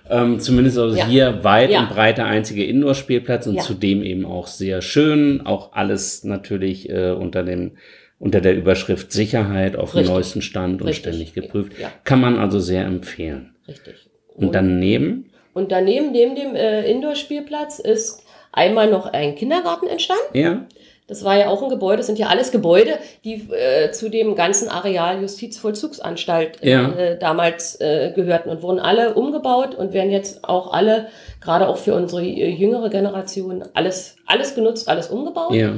Ja. 0.08 0.22
Ähm, 0.22 0.40
zumindest 0.40 0.78
also 0.78 0.96
Ja. 0.96 1.06
hier 1.06 1.44
weit 1.44 1.68
Ja. 1.70 1.80
und 1.82 1.90
breit 1.90 2.16
der 2.16 2.24
einzige 2.24 2.64
Indoor-Spielplatz 2.64 3.46
und 3.46 3.56
Ja. 3.56 3.62
zudem 3.62 4.02
eben 4.02 4.24
auch 4.24 4.46
sehr 4.46 4.80
schön. 4.80 5.42
Auch 5.44 5.74
alles 5.74 6.24
natürlich 6.24 6.88
äh, 6.88 7.10
unter 7.10 7.42
dem 7.42 7.72
unter 8.18 8.40
der 8.40 8.56
Überschrift 8.56 9.12
Sicherheit 9.12 9.76
auf 9.76 9.92
dem 9.92 10.06
neuesten 10.06 10.40
Stand 10.40 10.80
und 10.80 10.88
Richtig. 10.88 11.12
ständig 11.14 11.34
geprüft. 11.34 11.72
Ja. 11.78 11.92
Kann 12.04 12.22
man 12.22 12.38
also 12.38 12.58
sehr 12.58 12.86
empfehlen. 12.86 13.54
Richtig. 13.68 14.08
Und 14.28 14.54
daneben, 14.54 15.26
Und 15.52 15.70
daneben, 15.72 16.10
neben 16.12 16.34
dem 16.36 16.54
äh, 16.54 16.90
Indoor-Spielplatz, 16.90 17.78
ist 17.80 18.22
einmal 18.50 18.90
noch 18.90 19.12
ein 19.12 19.34
Kindergarten 19.34 19.88
entstanden. 19.88 20.22
ja, 20.38 20.66
Das 21.10 21.24
war 21.24 21.36
ja 21.36 21.48
auch 21.48 21.62
ein 21.62 21.68
Gebäude, 21.68 21.98
das 21.98 22.06
sind 22.06 22.18
ja 22.18 22.28
alles 22.28 22.50
Gebäude, 22.52 22.98
die 23.24 23.50
äh, 23.52 23.90
zu 23.90 24.08
dem 24.08 24.34
ganzen 24.36 24.68
Areal 24.68 25.20
Justizvollzugsanstalt 25.20 26.62
äh, 26.62 26.70
Ja. 26.70 27.14
damals 27.16 27.80
äh, 27.80 28.12
gehörten 28.14 28.48
und 28.48 28.62
wurden 28.62 28.78
alle 28.78 29.14
umgebaut 29.14 29.74
und 29.74 29.92
werden 29.92 30.10
jetzt 30.10 30.44
auch 30.48 30.72
alle, 30.72 31.08
gerade 31.40 31.68
auch 31.68 31.76
für 31.76 31.94
unsere 31.94 32.22
äh, 32.22 32.48
jüngere 32.48 32.90
Generation, 32.90 33.64
alles, 33.74 34.16
alles 34.26 34.54
genutzt, 34.54 34.88
alles 34.88 35.08
umgebaut. 35.08 35.52
ja, 35.54 35.74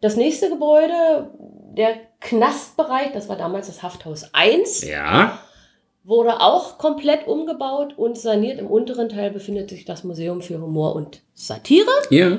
Das 0.00 0.16
nächste 0.16 0.48
Gebäude, 0.50 1.30
der 1.76 1.94
Knastbereich, 2.20 3.12
das 3.12 3.28
war 3.28 3.36
damals 3.36 3.66
das 3.66 3.82
Hafthaus 3.82 4.28
1, 4.32 4.84
ja, 4.86 5.38
wurde 6.04 6.40
auch 6.40 6.76
komplett 6.76 7.26
umgebaut 7.26 7.94
und 7.96 8.18
saniert. 8.18 8.58
Im 8.58 8.66
unteren 8.66 9.08
Teil 9.08 9.30
befindet 9.30 9.70
sich 9.70 9.86
das 9.86 10.04
Museum 10.04 10.42
für 10.42 10.60
Humor 10.60 10.94
und 10.94 11.22
Satire. 11.32 11.88
ja, 12.10 12.38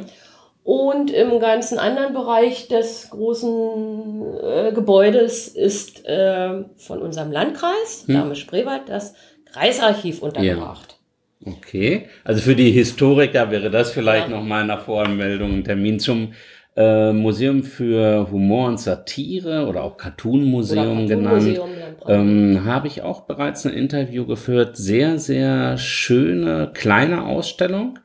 Und 0.65 1.11
im 1.11 1.39
ganzen 1.39 1.77
anderen 1.77 2.13
Bereich 2.15 2.67
des 2.67 3.11
großen 3.11 4.23
äh, 4.43 4.71
Gebäudes 4.73 5.47
ist 5.47 6.03
äh, 6.07 6.63
von 6.75 7.03
unserem 7.03 7.31
Landkreis, 7.31 8.05
Hm. 8.07 8.15
Dame 8.15 8.35
Spreewald, 8.35 8.89
das 8.89 9.13
Kreisarchiv 9.53 10.23
untergebracht. 10.23 10.97
okay. 11.45 12.07
Also 12.23 12.41
für 12.41 12.55
die 12.55 12.71
Historiker 12.71 13.51
wäre 13.51 13.69
das 13.69 13.91
vielleicht 13.91 14.29
Ja. 14.29 14.35
noch 14.37 14.43
mal 14.43 14.65
nach 14.65 14.81
Voranmeldung 14.85 15.53
ein 15.59 15.63
Termin 15.63 15.99
zum 15.99 16.33
äh, 16.75 17.13
Museum 17.13 17.63
für 17.63 18.29
Humor 18.31 18.67
und 18.69 18.79
Satire 18.79 19.67
oder 19.67 19.83
auch 19.83 19.97
Cartoon-Museum 19.97 21.07
genannt. 21.07 21.45
Cartoon-Museum 21.45 21.69
Landbrand. 21.79 22.27
Ähm, 22.57 22.65
habe 22.65 22.87
ich 22.87 23.03
auch 23.03 23.21
bereits 23.21 23.65
ein 23.67 23.73
Interview 23.73 24.25
geführt. 24.25 24.75
Sehr, 24.77 25.19
sehr 25.19 25.77
schöne 25.77 26.71
kleine 26.73 27.27
Ausstellung. 27.27 27.99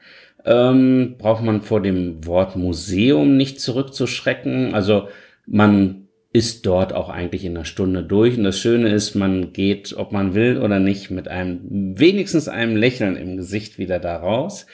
Ähm, 0.44 1.16
braucht 1.18 1.42
man 1.42 1.62
vor 1.62 1.82
dem 1.82 2.26
Wort 2.26 2.56
Museum 2.56 3.36
nicht 3.36 3.60
zurückzuschrecken. 3.60 4.74
Also 4.74 5.08
man 5.46 6.08
ist 6.32 6.64
dort 6.64 6.92
auch 6.92 7.08
eigentlich 7.08 7.44
in 7.44 7.56
einer 7.56 7.64
Stunde 7.64 8.02
durch. 8.02 8.38
Und 8.38 8.44
das 8.44 8.58
Schöne 8.58 8.90
ist, 8.90 9.14
man 9.14 9.52
geht, 9.52 9.94
ob 9.96 10.12
man 10.12 10.34
will 10.34 10.58
oder 10.58 10.78
nicht, 10.78 11.10
mit 11.10 11.28
einem 11.28 11.98
wenigstens 11.98 12.48
einem 12.48 12.76
Lächeln 12.76 13.16
im 13.16 13.36
Gesicht 13.36 13.78
wieder 13.78 13.98
da 13.98 14.16
raus. 14.16 14.66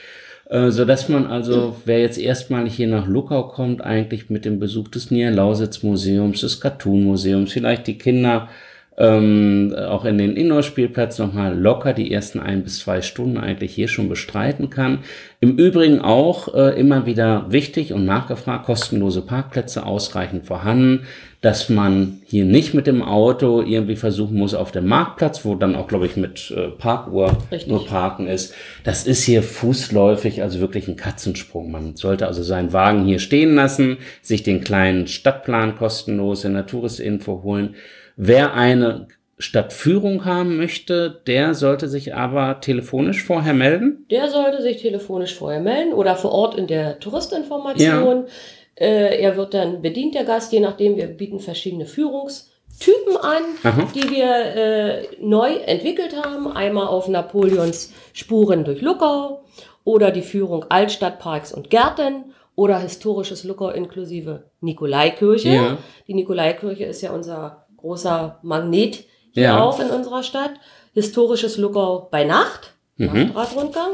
Äh, 0.49 0.71
so 0.71 0.85
dass 0.85 1.09
man 1.09 1.27
also, 1.27 1.77
wer 1.85 2.01
jetzt 2.01 2.19
erstmalig 2.19 2.75
hier 2.75 2.89
nach 2.89 3.09
Luckau 3.09 3.49
kommt, 3.49 3.81
eigentlich 3.83 4.31
mit 4.31 4.45
dem 4.45 4.61
Besuch 4.61 4.89
des 4.89 5.11
Nier-Lausitz-Museums, 5.11 6.41
des 6.43 6.61
Cartoon-Museums, 6.61 7.53
vielleicht 7.53 7.87
die 7.87 7.99
Kinder 7.99 8.49
ähm, 8.99 9.75
auch 9.77 10.05
in 10.05 10.19
den 10.19 10.37
Indoor-Spielplatz 10.37 11.19
nochmal 11.19 11.59
locker 11.59 11.93
die 11.93 12.11
ersten 12.11 12.41
ein 12.41 12.63
bis 12.63 12.79
zwei 12.79 13.03
Stunden 13.03 13.37
eigentlich 13.37 13.75
hier 13.75 13.89
schon 13.89 14.09
bestreiten 14.09 14.71
kann. 14.71 15.01
Im 15.41 15.59
Übrigen 15.59 16.01
auch 16.01 16.55
äh, 16.55 16.81
immer 16.81 17.05
wieder 17.05 17.47
wichtig 17.51 17.93
und 17.93 18.07
nachgefragt, 18.07 18.65
kostenlose 18.65 19.21
Parkplätze 19.21 19.85
ausreichend 19.85 20.47
vorhanden, 20.47 21.03
dass 21.43 21.69
man 21.69 22.23
hier 22.25 22.47
nicht 22.47 22.73
mit 22.73 22.87
dem 22.87 23.03
Auto 23.03 23.61
irgendwie 23.61 23.97
versuchen 23.97 24.39
muss 24.39 24.55
auf 24.55 24.73
dem 24.73 24.87
Marktplatz, 24.87 25.45
wo 25.45 25.55
dann 25.55 25.77
auch, 25.77 25.89
glaube 25.89 26.07
ich, 26.07 26.17
mit 26.17 26.51
äh, 26.57 26.69
Parkuhr 26.69 27.37
Richtig. 27.53 27.69
nur 27.69 27.87
parken 27.87 28.27
ist. 28.27 28.55
Das 28.83 29.07
ist 29.07 29.23
hier 29.25 29.43
fußläufig, 29.43 30.43
also 30.43 30.61
wirklich 30.61 30.89
ein 30.89 30.97
Katzensprung. 30.97 31.71
Man 31.71 31.97
sollte 31.97 32.27
also 32.27 32.43
seinen 32.43 32.73
Wagen 32.73 33.05
hier 33.05 33.19
stehen 33.19 33.55
lassen, 33.55 33.99
sich 34.23 34.43
den 34.43 34.65
kleinen 34.65 35.07
Stadtplan 35.07 35.77
kostenlos 35.77 36.45
in 36.45 36.55
der 36.55 36.67
Touristinfo 36.67 37.43
holen. 37.43 37.75
Wer 38.17 38.55
eine 38.55 39.09
Stadtführung 39.39 40.25
haben 40.25 40.57
möchte, 40.57 41.21
der 41.27 41.55
sollte 41.55 41.89
sich 41.89 42.15
aber 42.15 42.61
telefonisch 42.61 43.23
vorher 43.23 43.53
melden. 43.53 44.07
Der 44.11 44.31
sollte 44.31 44.63
sich 44.63 44.81
telefonisch 44.81 45.35
vorher 45.35 45.61
melden 45.61 45.93
oder 45.93 46.17
vor 46.17 46.33
Ort 46.33 46.55
in 46.57 46.67
der 46.67 46.99
Touristinformation. 46.99 48.25
Äh, 48.75 49.21
er 49.21 49.37
wird 49.37 49.53
dann 49.53 49.83
bedient, 49.83 50.15
der 50.15 50.25
Gast, 50.25 50.53
je 50.53 50.61
nachdem. 50.61 50.97
Wir 50.97 51.07
bieten 51.07 51.41
verschiedene 51.41 51.85
Führungstypen 51.85 53.19
an, 53.21 53.43
Aha. 53.63 53.89
die 53.95 54.11
wir 54.11 54.35
äh, 54.57 55.03
neu 55.21 55.55
entwickelt 55.55 56.17
haben. 56.17 56.51
Einmal 56.51 56.87
auf 56.87 57.09
Napoleons 57.09 57.93
Spuren 58.15 58.65
durch 58.65 58.81
Luckau 58.81 59.45
oder 59.85 60.11
die 60.11 60.23
Führung 60.23 60.65
Altstadtparks 60.71 61.53
und 61.53 61.69
Gärten 61.69 62.33
oder 62.55 62.79
historisches 62.79 63.45
Luckau 63.45 63.69
inklusive 63.69 64.45
Nikolaikirche. 64.61 65.49
Ja. 65.51 65.79
Die 66.09 66.15
Nikolaikirche 66.15 66.85
ist 66.85 67.03
ja 67.03 67.13
unser 67.13 67.66
großer 67.87 68.39
Magnet 68.43 69.05
hier 69.33 69.45
Ja. 69.45 69.63
auch 69.63 69.79
in 69.81 69.89
unserer 69.91 70.23
Stadt. 70.23 70.51
Historisches 70.95 71.57
Luckau 71.59 72.09
bei 72.11 72.25
Nacht, 72.25 72.73
Mhm. 72.97 73.33
Nachtradrundgang. 73.35 73.91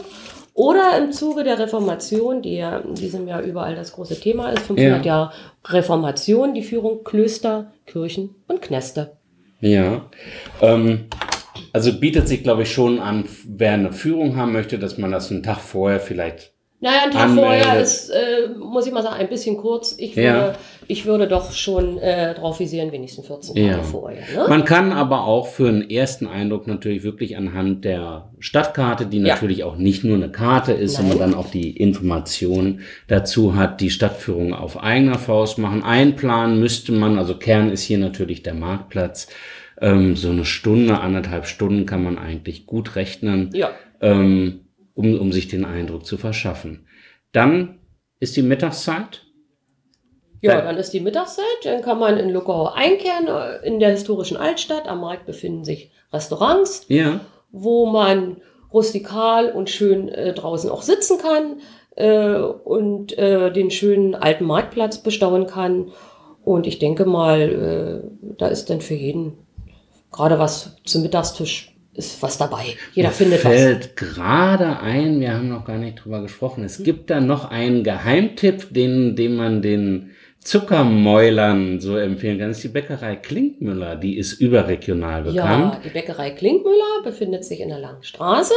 Oder 0.54 0.98
im 0.98 1.12
Zuge 1.12 1.44
der 1.44 1.58
Reformation, 1.58 2.42
die 2.42 2.56
ja 2.56 2.78
in 2.78 2.94
diesem 2.94 3.26
Jahr 3.26 3.40
überall 3.42 3.74
das 3.74 3.92
große 3.92 4.20
Thema 4.20 4.50
ist, 4.50 4.66
500 4.66 5.04
Ja. 5.04 5.12
Jahre 5.12 5.32
Reformation, 5.66 6.54
die 6.54 6.62
Führung 6.62 7.02
Klöster, 7.04 7.72
Kirchen 7.86 8.34
und 8.48 8.60
Knäste. 8.62 9.16
Ja. 9.60 10.02
Ähm, 10.60 11.06
also 11.72 11.92
bietet 11.98 12.28
sich, 12.28 12.42
glaube 12.42 12.62
ich, 12.62 12.72
schon 12.72 12.98
an, 13.00 13.24
wer 13.46 13.72
eine 13.72 13.92
Führung 13.92 14.36
haben 14.36 14.52
möchte, 14.52 14.78
dass 14.78 14.98
man 14.98 15.10
das 15.10 15.30
einen 15.30 15.42
Tag 15.42 15.58
vorher 15.60 16.00
vielleicht. 16.00 16.51
Naja, 16.82 16.98
ein 17.04 17.10
Tag 17.12 17.22
Anmeldet. 17.22 17.64
vorher 17.64 17.80
ist, 17.80 18.10
äh, 18.10 18.48
muss 18.58 18.86
ich 18.86 18.92
mal 18.92 19.02
sagen, 19.04 19.14
ein 19.16 19.28
bisschen 19.28 19.56
kurz. 19.56 19.94
Ich 19.98 20.16
würde, 20.16 20.26
Ja. 20.28 20.54
ich 20.88 21.06
würde 21.06 21.28
doch 21.28 21.52
schon 21.52 21.96
äh, 21.98 22.34
drauf 22.34 22.58
visieren, 22.58 22.90
wenigstens 22.90 23.26
14 23.28 23.54
Tage 23.54 23.66
Ja. 23.68 23.82
vorher. 23.84 24.22
Ne? 24.34 24.46
Man 24.48 24.64
kann 24.64 24.90
aber 24.92 25.24
auch 25.24 25.46
für 25.46 25.68
einen 25.68 25.88
ersten 25.88 26.26
Eindruck 26.26 26.66
natürlich 26.66 27.04
wirklich 27.04 27.36
anhand 27.36 27.84
der 27.84 28.30
Stadtkarte, 28.40 29.06
die 29.06 29.18
Ja. 29.18 29.28
natürlich 29.34 29.62
auch 29.62 29.76
nicht 29.76 30.02
nur 30.02 30.16
eine 30.16 30.28
Karte 30.30 30.72
ist, 30.72 30.98
Nein. 30.98 31.08
sondern 31.12 31.30
dann 31.30 31.38
auch 31.38 31.48
die 31.50 31.70
Information 31.76 32.80
dazu 33.06 33.54
hat, 33.54 33.80
die 33.80 33.90
Stadtführung 33.90 34.52
auf 34.52 34.82
eigener 34.82 35.20
Faust 35.20 35.58
machen. 35.58 35.84
Einplanen 35.84 36.58
müsste 36.58 36.90
man, 36.90 37.16
also 37.16 37.36
Kern 37.36 37.70
ist 37.70 37.84
hier 37.84 37.98
natürlich 37.98 38.42
der 38.42 38.54
Marktplatz. 38.54 39.28
Ähm, 39.80 40.16
so 40.16 40.30
eine 40.30 40.44
Stunde, 40.44 40.98
anderthalb 41.00 41.46
Stunden 41.46 41.86
kann 41.86 42.02
man 42.02 42.18
eigentlich 42.18 42.66
gut 42.66 42.96
rechnen. 42.96 43.50
Ja. 43.54 43.70
ähm, 44.00 44.61
um, 44.94 45.18
um 45.18 45.32
sich 45.32 45.48
den 45.48 45.64
Eindruck 45.64 46.04
zu 46.06 46.16
verschaffen. 46.18 46.86
Dann 47.32 47.78
ist 48.20 48.36
die 48.36 48.42
Mittagszeit. 48.42 49.22
Ja, 50.40 50.60
Dann- 50.60 50.76
ist 50.76 50.92
die 50.92 51.00
Mittagszeit, 51.00 51.44
dann 51.64 51.82
kann 51.82 51.98
man 51.98 52.16
in 52.18 52.30
Luckau 52.30 52.66
einkehren. 52.68 53.28
Äh, 53.28 53.66
In 53.66 53.78
der 53.78 53.90
historischen 53.90 54.36
Altstadt 54.36 54.88
am 54.88 55.00
Markt 55.00 55.24
befinden 55.26 55.64
sich 55.64 55.90
Restaurants, 56.12 56.84
Ja. 56.88 57.20
wo 57.52 57.86
man 57.86 58.38
rustikal 58.72 59.50
und 59.52 59.70
schön 59.70 60.08
äh, 60.08 60.32
draußen 60.34 60.68
auch 60.70 60.82
sitzen 60.82 61.18
kann 61.18 61.60
äh, 61.96 62.34
und 62.38 63.16
äh, 63.18 63.52
den 63.52 63.70
schönen 63.70 64.14
alten 64.14 64.44
Marktplatz 64.44 65.02
bestaunen 65.02 65.46
kann. 65.46 65.92
Und 66.44 66.66
ich 66.66 66.78
denke 66.80 67.04
mal, 67.04 68.02
äh, 68.02 68.34
da 68.38 68.48
ist 68.48 68.68
dann 68.70 68.80
für 68.80 68.94
jeden 68.94 69.38
gerade 70.10 70.38
was 70.38 70.76
zum 70.84 71.02
Mittagstisch 71.02 71.71
ist 71.94 72.22
was 72.22 72.38
dabei. 72.38 72.76
Jeder 72.94 73.08
Mir 73.08 73.14
findet 73.14 73.44
was. 73.44 73.52
fällt 73.52 73.96
gerade 73.96 74.80
ein, 74.80 75.20
wir 75.20 75.34
haben 75.34 75.48
noch 75.48 75.64
gar 75.64 75.76
nicht 75.78 76.02
drüber 76.04 76.22
gesprochen. 76.22 76.64
Es 76.64 76.82
gibt 76.82 77.10
da 77.10 77.20
noch 77.20 77.50
einen 77.50 77.84
Geheimtipp, 77.84 78.72
den, 78.72 79.14
den 79.16 79.36
man 79.36 79.60
den 79.62 80.10
Zuckermäulern 80.40 81.80
so 81.80 81.96
empfehlen 81.96 82.38
kann. 82.38 82.48
Das 82.48 82.58
ist 82.58 82.64
die 82.64 82.68
Bäckerei 82.68 83.16
Klinkmüller. 83.16 83.96
Die 83.96 84.16
ist 84.16 84.34
überregional 84.40 85.22
bekannt. 85.22 85.74
Ja, 85.74 85.80
die 85.84 85.90
Bäckerei 85.90 86.30
Klinkmüller 86.30 87.02
befindet 87.04 87.44
sich 87.44 87.60
in 87.60 87.68
der 87.68 87.78
Langen 87.78 88.02
Straße. 88.02 88.54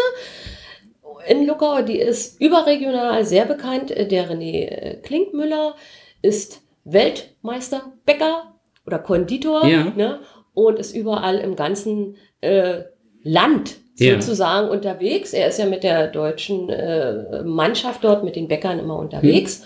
In 1.28 1.46
Luckau, 1.46 1.82
die 1.82 2.00
ist 2.00 2.40
überregional 2.40 3.26
sehr 3.26 3.46
bekannt. 3.46 3.90
Der 3.90 4.30
René 4.30 4.68
äh, 4.68 4.98
Klinkmüller 5.04 5.76
ist 6.22 6.62
Weltmeister 6.86 7.94
Bäcker 8.06 8.56
oder 8.86 9.00
Konditor 9.00 9.66
Ja. 9.68 9.92
ne? 9.96 10.20
und 10.54 10.80
ist 10.80 10.96
überall 10.96 11.38
im 11.40 11.56
ganzen 11.56 12.16
äh, 12.42 12.84
Land 13.26 13.76
Ja. 13.98 14.22
sozusagen 14.22 14.70
unterwegs. 14.70 15.34
Er 15.34 15.48
ist 15.50 15.60
ja 15.60 15.66
mit 15.66 15.84
der 15.84 16.08
deutschen 16.08 16.70
äh, 16.70 17.44
Mannschaft 17.44 18.04
dort, 18.04 18.24
mit 18.24 18.36
den 18.38 18.48
Bäckern 18.48 18.80
immer 18.80 18.98
unterwegs. 18.98 19.64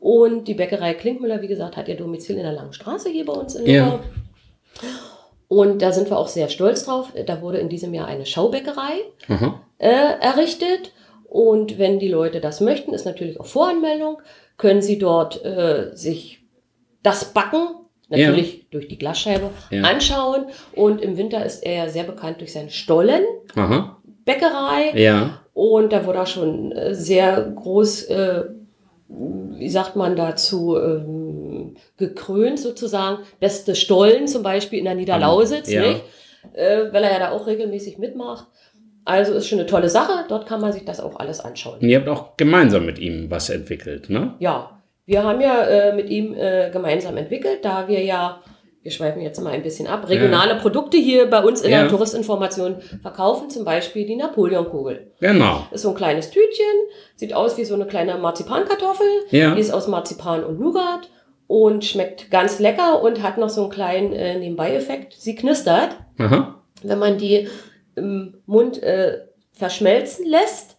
Und 0.00 0.48
die 0.48 0.54
Bäckerei 0.54 0.94
Klinkmüller, 0.94 1.42
wie 1.42 1.46
gesagt, 1.48 1.76
hat 1.76 1.88
ihr 1.88 1.96
Domizil 1.96 2.36
in 2.36 2.42
der 2.42 2.52
Langen 2.52 2.72
Straße 2.72 3.10
hier 3.10 3.24
bei 3.26 3.32
uns 3.34 3.54
in 3.56 3.66
Ja. 3.66 3.84
Luckau. 3.84 4.00
Und 5.48 5.82
da 5.82 5.92
sind 5.92 6.08
wir 6.10 6.18
auch 6.18 6.28
sehr 6.28 6.48
stolz 6.48 6.84
drauf. 6.84 7.12
Da 7.26 7.42
wurde 7.42 7.58
in 7.58 7.68
diesem 7.68 7.92
Jahr 7.92 8.06
eine 8.06 8.24
Schaubäckerei 8.24 9.02
äh, 9.78 9.88
errichtet. 10.20 10.92
Und 11.28 11.78
wenn 11.78 11.98
die 11.98 12.08
Leute 12.08 12.40
das 12.40 12.60
möchten, 12.60 12.94
ist 12.94 13.04
natürlich 13.04 13.38
auch 13.38 13.46
Voranmeldung, 13.46 14.18
können 14.56 14.82
sie 14.82 14.98
dort 14.98 15.44
äh, 15.44 15.90
sich 15.94 16.40
das 17.02 17.32
Backen, 17.32 17.68
natürlich 18.18 18.66
durch 18.70 18.88
die 18.88 18.98
Glasscheibe, 18.98 19.50
Ja. 19.70 19.82
anschauen. 19.82 20.46
Und 20.74 21.00
im 21.02 21.16
Winter 21.16 21.44
ist 21.44 21.64
er 21.64 21.74
ja 21.84 21.88
sehr 21.88 22.04
bekannt 22.04 22.40
durch 22.40 22.52
seine 22.52 22.70
Stollenbäckerei. 22.70 24.90
Aha. 24.90 24.96
Ja. 24.96 25.38
Und 25.54 25.92
da 25.92 26.06
wurde 26.06 26.18
er 26.18 26.26
schon 26.26 26.72
äh, 26.72 26.94
sehr 26.94 27.52
groß, 27.54 28.04
äh, 28.04 28.44
wie 29.08 29.68
sagt 29.68 29.96
man 29.96 30.16
dazu, 30.16 30.76
ähm, 30.78 31.74
gekrönt 31.98 32.58
sozusagen. 32.58 33.18
Beste 33.40 33.74
Stollen 33.74 34.26
zum 34.28 34.42
Beispiel 34.42 34.78
in 34.78 34.86
der 34.86 34.94
Niederlausitz, 34.94 35.70
Ja. 35.70 35.82
nicht? 35.86 36.02
Äh, 36.54 36.92
weil 36.92 37.04
er 37.04 37.12
ja 37.12 37.18
da 37.18 37.30
auch 37.32 37.46
regelmäßig 37.46 37.98
mitmacht. 37.98 38.46
Also 39.04 39.32
ist 39.32 39.48
schon 39.48 39.58
eine 39.58 39.66
tolle 39.66 39.88
Sache. 39.88 40.24
Dort 40.28 40.46
kann 40.46 40.60
man 40.60 40.72
sich 40.72 40.84
das 40.84 41.00
auch 41.00 41.18
alles 41.18 41.40
anschauen. 41.40 41.80
Und 41.80 41.88
ihr 41.88 41.98
habt 41.98 42.08
auch 42.08 42.36
gemeinsam 42.36 42.86
mit 42.86 42.98
ihm 42.98 43.30
was 43.30 43.50
entwickelt, 43.50 44.08
ne? 44.10 44.34
Ja, 44.38 44.80
wir 45.12 45.22
haben 45.24 45.40
ja 45.40 45.62
äh, 45.64 45.92
mit 45.94 46.08
ihm 46.08 46.34
äh, 46.34 46.70
gemeinsam 46.70 47.16
entwickelt, 47.18 47.64
da 47.64 47.86
wir 47.86 48.02
ja, 48.02 48.40
wir 48.82 48.90
schweifen 48.90 49.20
jetzt 49.22 49.40
mal 49.40 49.50
ein 49.52 49.62
bisschen 49.62 49.86
ab, 49.86 50.08
regionale 50.08 50.56
Produkte 50.56 50.96
hier 50.96 51.28
bei 51.28 51.40
uns 51.44 51.60
in 51.60 51.70
Ja. 51.70 51.80
der 51.82 51.88
Touristinformation 51.90 52.76
verkaufen, 53.02 53.50
zum 53.50 53.64
Beispiel 53.64 54.06
die 54.06 54.16
Napoleonkugel. 54.16 55.12
Genau. 55.20 55.66
Ist 55.70 55.82
so 55.82 55.90
ein 55.90 55.94
kleines 55.94 56.30
Tütchen, 56.30 56.64
sieht 57.16 57.34
aus 57.34 57.56
wie 57.58 57.64
so 57.64 57.74
eine 57.74 57.86
kleine 57.86 58.16
Marzipankartoffel. 58.16 59.06
Ja. 59.30 59.54
Die 59.54 59.60
ist 59.60 59.70
aus 59.72 59.86
Marzipan 59.86 60.42
und 60.44 60.58
Nougat 60.58 61.10
und 61.46 61.84
schmeckt 61.84 62.30
ganz 62.30 62.58
lecker 62.58 63.02
und 63.02 63.22
hat 63.22 63.36
noch 63.38 63.50
so 63.50 63.62
einen 63.62 63.70
kleinen 63.70 64.12
äh, 64.14 64.38
Nebenbei-Effekt. 64.38 65.12
Sie 65.18 65.34
knistert, 65.34 65.90
Aha. 66.18 66.60
wenn 66.82 66.98
man 66.98 67.18
die 67.18 67.48
im 67.94 68.38
Mund 68.46 68.82
äh, 68.82 69.18
verschmelzen 69.52 70.26
lässt. 70.26 70.78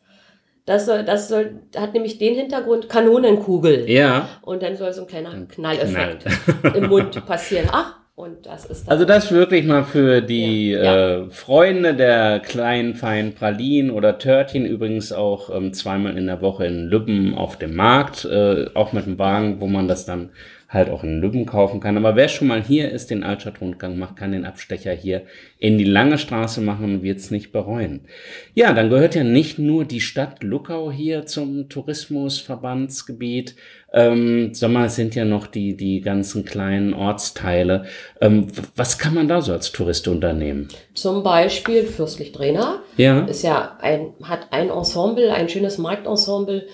Das, 0.66 0.86
soll, 0.86 1.04
das 1.04 1.28
soll, 1.28 1.60
hat 1.76 1.94
nämlich 1.94 2.18
den 2.20 2.36
Hintergrund 2.36 2.88
Kanonenkugel. 2.88 3.90
Ja. 3.90 4.30
Und 4.42 4.64
dann 4.64 4.78
soll 4.78 4.94
so 4.94 5.02
ein 5.02 5.08
kleiner 5.08 5.32
Knalleffekt 5.48 6.24
Knallt. 6.24 6.76
im 6.76 6.88
Mund 6.88 7.26
passieren. 7.26 7.68
Ach, 7.72 7.96
und 8.16 8.46
das 8.46 8.66
ist 8.66 8.88
dann. 8.88 8.92
Also 8.94 9.06
das 9.06 9.32
wirklich 9.32 9.66
mal 9.66 9.84
für 9.84 10.22
die 10.22 10.72
Ja. 10.72 11.24
Äh, 11.24 11.30
Freunde 11.30 11.96
der 11.96 12.40
kleinen, 12.40 12.94
feinen 12.94 13.34
Pralinen 13.34 13.92
oder 13.92 14.20
Törtchen, 14.20 14.66
übrigens 14.66 15.12
auch 15.12 15.54
ähm, 15.54 15.74
zweimal 15.74 16.16
in 16.16 16.28
der 16.28 16.42
Woche 16.42 16.66
in 16.66 16.88
Lübben 16.88 17.36
auf 17.36 17.58
dem 17.58 17.76
Markt, 17.76 18.24
äh, 18.24 18.68
auch 18.76 18.94
mit 18.94 19.08
dem 19.08 19.18
Wagen, 19.18 19.60
wo 19.60 19.68
man 19.68 19.88
das 19.88 20.06
dann 20.06 20.30
halt 20.74 20.90
auch 20.90 21.04
in 21.04 21.22
Lübben 21.22 21.46
kaufen 21.46 21.80
kann. 21.80 21.98
Aber 21.98 22.16
wer 22.16 22.28
schon 22.28 22.48
mal 22.48 22.64
hier 22.64 22.92
ist, 22.92 23.12
den 23.12 23.24
Altstadtrundgang 23.24 23.98
macht, 23.98 24.16
kann 24.16 24.32
den 24.32 24.46
Abstecher 24.46 24.92
hier 24.92 25.24
in 25.60 25.78
die 25.78 25.84
lange 25.84 26.18
Straße 26.18 26.62
machen 26.62 26.96
und 26.96 27.04
wird 27.04 27.20
es 27.20 27.32
nicht 27.32 27.52
bereuen. 27.52 28.02
Ja, 28.56 28.74
dann 28.74 28.90
gehört 28.90 29.16
ja 29.16 29.24
nicht 29.24 29.60
nur 29.60 29.86
die 29.86 30.02
Stadt 30.02 30.44
Luckau 30.44 30.92
hier 30.92 31.26
zum 31.26 31.70
Tourismusverbandsgebiet, 31.70 33.56
ähm, 33.94 34.54
sondern 34.54 34.86
es 34.86 34.96
sind 34.96 35.14
ja 35.14 35.24
noch 35.24 35.46
die, 35.46 35.78
die 35.78 36.02
ganzen 36.02 36.44
kleinen 36.44 36.96
Ortsteile. 36.96 37.86
Ähm, 38.20 38.48
was 38.76 38.98
kann 38.98 39.14
man 39.14 39.28
da 39.28 39.42
so 39.42 39.54
als 39.54 39.72
Tourist 39.72 40.08
unternehmen? 40.08 40.70
Zum 40.96 41.22
Beispiel 41.22 41.84
Fürstlich 41.84 42.32
Drehner 42.32 42.82
Ja, 42.98 43.26
ist 43.26 43.44
ja 43.44 43.78
ein, 43.80 44.14
hat 44.24 44.48
ein 44.52 44.70
Ensemble, 44.70 45.32
ein 45.32 45.48
schönes 45.48 45.78
Marktensemble. 45.78 46.68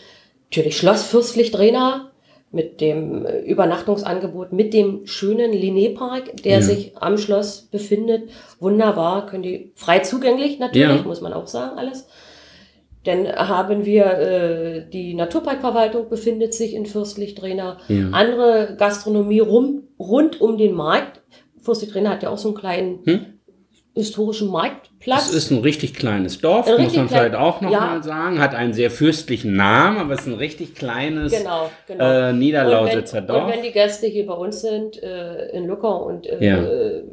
Natürlich 0.50 0.78
Schloss 0.78 1.04
Fürstlich 1.04 1.52
Drehner 1.52 2.09
mit 2.52 2.82
dem 2.82 3.26
äh, 3.26 3.42
Übernachtungsangebot, 3.42 4.54
mit 4.54 4.74
dem 4.74 5.06
schönen 5.06 5.52
Linné-Park, 5.52 6.42
der 6.44 6.58
Ja. 6.60 6.62
sich 6.62 6.98
am 6.98 7.18
Schloss 7.18 7.68
befindet. 7.72 8.30
Wunderbar, 8.60 9.28
können 9.28 9.44
die 9.44 9.72
frei 9.76 10.00
zugänglich 10.00 10.58
natürlich, 10.60 11.02
Ja. 11.02 11.04
muss 11.04 11.22
man 11.22 11.34
auch 11.34 11.48
sagen, 11.48 11.78
alles. 11.78 12.08
Dann 13.06 13.28
haben 13.28 13.86
wir 13.86 14.06
äh, 14.06 14.90
die 14.90 15.14
Naturparkverwaltung 15.14 16.10
befindet 16.10 16.54
sich 16.54 16.74
in 16.74 16.86
Fürstlich 16.86 17.36
Drehner. 17.36 17.78
Ja. 17.88 18.10
Andere 18.12 18.76
Gastronomie 18.78 19.40
rum, 19.40 19.84
rund 20.00 20.42
um 20.42 20.58
den 20.58 20.74
Markt. 20.74 21.22
Fürstlich 21.62 21.92
Drehner 21.92 22.10
hat 22.10 22.24
ja 22.24 22.30
auch 22.30 22.38
so 22.38 22.50
einen 22.50 22.58
kleinen 22.58 23.00
Hm? 23.06 23.26
historischen 23.96 24.50
Marktplatz. 25.06 25.30
es 25.30 25.34
ist 25.46 25.52
ein 25.52 25.60
richtig 25.60 25.94
kleines 25.94 26.40
Dorf, 26.40 26.68
Ein 26.68 26.74
muss 26.74 26.82
richtig 26.82 26.98
man 27.00 27.08
vielleicht 27.10 27.30
klein- 27.32 27.42
auch 27.42 27.62
noch 27.62 27.72
ja. 27.72 27.80
mal 27.80 28.04
sagen. 28.04 28.40
Hat 28.40 28.54
einen 28.56 28.74
sehr 28.74 28.92
fürstlichen 28.92 29.56
Namen, 29.56 29.98
aber 29.98 30.14
es 30.14 30.22
ist 30.22 30.28
ein 30.28 30.34
richtig 30.34 30.76
kleines 30.76 31.32
Genau, 31.32 31.70
genau. 31.88 32.04
äh, 32.30 32.34
Niederlausitzer 32.34 33.18
und 33.20 33.28
wenn, 33.28 33.28
Dorf. 33.36 33.46
Und 33.46 33.52
wenn 33.54 33.64
die 33.64 33.72
Gäste 33.72 34.08
hier 34.08 34.26
bei 34.28 34.34
uns 34.34 34.62
sind, 34.62 35.02
äh, 35.02 35.50
in 35.52 35.68
Luckau 35.68 36.04
und 36.06 36.28
äh, 36.28 36.46
Ja. 36.46 37.04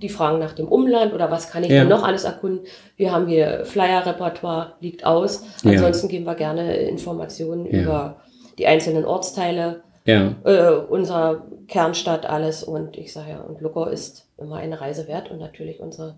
die 0.00 0.08
fragen 0.08 0.38
nach 0.38 0.52
dem 0.52 0.68
Umland 0.68 1.12
oder 1.14 1.30
was 1.30 1.50
kann 1.50 1.64
ich 1.64 1.70
Ja. 1.70 1.80
denn 1.80 1.88
noch 1.88 2.02
alles 2.02 2.24
erkunden, 2.24 2.66
wir 2.96 3.12
haben 3.12 3.26
hier 3.26 3.64
Flyer-Repertoire, 3.64 4.74
liegt 4.80 5.04
aus. 5.04 5.44
Ansonsten 5.64 6.08
geben 6.08 6.24
wir 6.26 6.34
gerne 6.34 6.76
Informationen 6.76 7.66
über 7.66 8.16
die 8.58 8.66
einzelnen 8.66 9.04
Ortsteile, 9.04 9.82
ja. 10.06 10.34
äh, 10.44 10.70
unserer 10.88 11.42
Kernstadt, 11.68 12.24
alles. 12.26 12.62
Und 12.62 12.96
ich 12.96 13.12
sage 13.12 13.30
ja, 13.30 13.40
und 13.40 13.60
Luckau 13.60 13.86
ist 13.86 14.28
immer 14.38 14.56
eine 14.56 14.80
Reise 14.80 15.08
wert 15.08 15.30
und 15.30 15.38
natürlich 15.40 15.80
unsere 15.80 16.14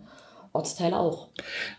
Ortsteile 0.56 0.98
auch. 0.98 1.28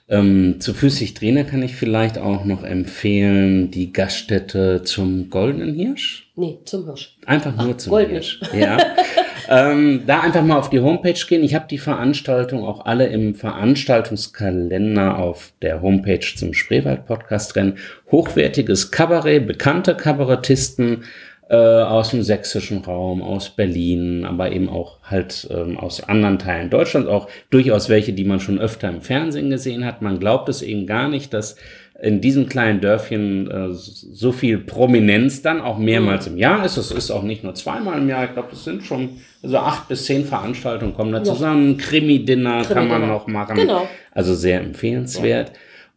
Ähm, 0.09 0.55
zu 0.59 0.73
Füßig 0.73 1.13
Trainer 1.13 1.43
kann 1.43 1.61
ich 1.61 1.75
vielleicht 1.75 2.17
auch 2.17 2.45
noch 2.45 2.63
empfehlen 2.63 3.71
die 3.71 3.91
Gaststätte 3.91 4.83
zum 4.83 5.29
Goldenen 5.29 5.73
Hirsch. 5.73 6.31
Nee, 6.35 6.59
zum 6.65 6.85
Hirsch. 6.85 7.17
Einfach 7.25 7.55
nur 7.55 7.77
zum 7.77 7.91
Gold 7.91 8.09
Hirsch. 8.09 8.39
Ja. 8.57 8.77
ähm, 9.49 10.03
da 10.05 10.21
einfach 10.21 10.43
mal 10.43 10.57
auf 10.57 10.69
die 10.69 10.79
Homepage 10.79 11.19
gehen. 11.27 11.43
Ich 11.43 11.55
habe 11.55 11.67
die 11.69 11.77
Veranstaltung 11.77 12.63
auch 12.63 12.85
alle 12.85 13.07
im 13.07 13.35
Veranstaltungskalender 13.35 15.17
auf 15.17 15.51
der 15.61 15.81
Homepage 15.81 16.25
zum 16.35 16.53
Spreewald-Podcast 16.53 17.55
drin. 17.55 17.75
Hochwertiges 18.11 18.91
Kabarett, 18.91 19.47
bekannte 19.47 19.95
Kabarettisten 19.95 21.03
äh, 21.49 21.55
aus 21.55 22.10
dem 22.12 22.23
sächsischen 22.23 22.79
Raum, 22.79 23.21
aus 23.21 23.49
Berlin, 23.49 24.25
aber 24.25 24.51
eben 24.51 24.67
auch 24.69 24.97
halt 25.03 25.47
ähm, 25.49 25.77
aus 25.77 26.03
anderen 26.03 26.39
Teilen 26.39 26.69
Deutschlands, 26.69 27.07
auch 27.07 27.29
durchaus 27.49 27.88
welche, 27.89 28.13
die 28.13 28.25
man 28.25 28.39
schon 28.39 28.60
öfter 28.60 28.89
im 28.89 29.01
Fernsehen 29.01 29.49
gesehen 29.49 29.86
hat. 29.86 30.01
Man 30.01 30.19
glaubt 30.19 30.49
es 30.49 30.62
eben 30.62 30.86
gar 30.86 31.07
nicht, 31.07 31.33
dass 31.33 31.55
in 31.99 32.21
diesem 32.21 32.47
kleinen 32.47 32.79
Dörfchen 32.79 33.49
äh, 33.49 33.69
so 33.71 34.31
viel 34.31 34.60
Prominenz 34.60 35.41
dann 35.41 35.62
auch 35.62 35.77
mehrmals 35.79 36.27
im 36.27 36.38
Jahr 36.38 36.63
ist. 36.63 36.77
Es 36.77 36.91
ist 36.91 37.10
auch 37.10 37.23
nicht 37.23 37.43
nur 37.43 37.55
zweimal 37.55 37.97
im 37.97 38.07
Jahr. 38.07 38.25
Ich 38.25 38.33
glaube, 38.33 38.49
es 38.51 38.63
sind 38.65 38.83
schon 38.83 39.21
so 39.41 39.57
acht 39.57 39.88
bis 39.88 40.05
zehn 40.05 40.25
Veranstaltungen 40.25 40.93
kommen 40.93 41.12
da 41.12 41.19
Ja. 41.19 41.23
zusammen. 41.23 41.77
Krimi-Dinner 41.77 42.63
kann 42.65 42.88
man 42.88 43.07
noch 43.07 43.25
machen. 43.27 43.55
Genau. 43.55 43.88
Also 44.12 44.36
sehr 44.36 44.60
empfehlenswert. 44.62 45.53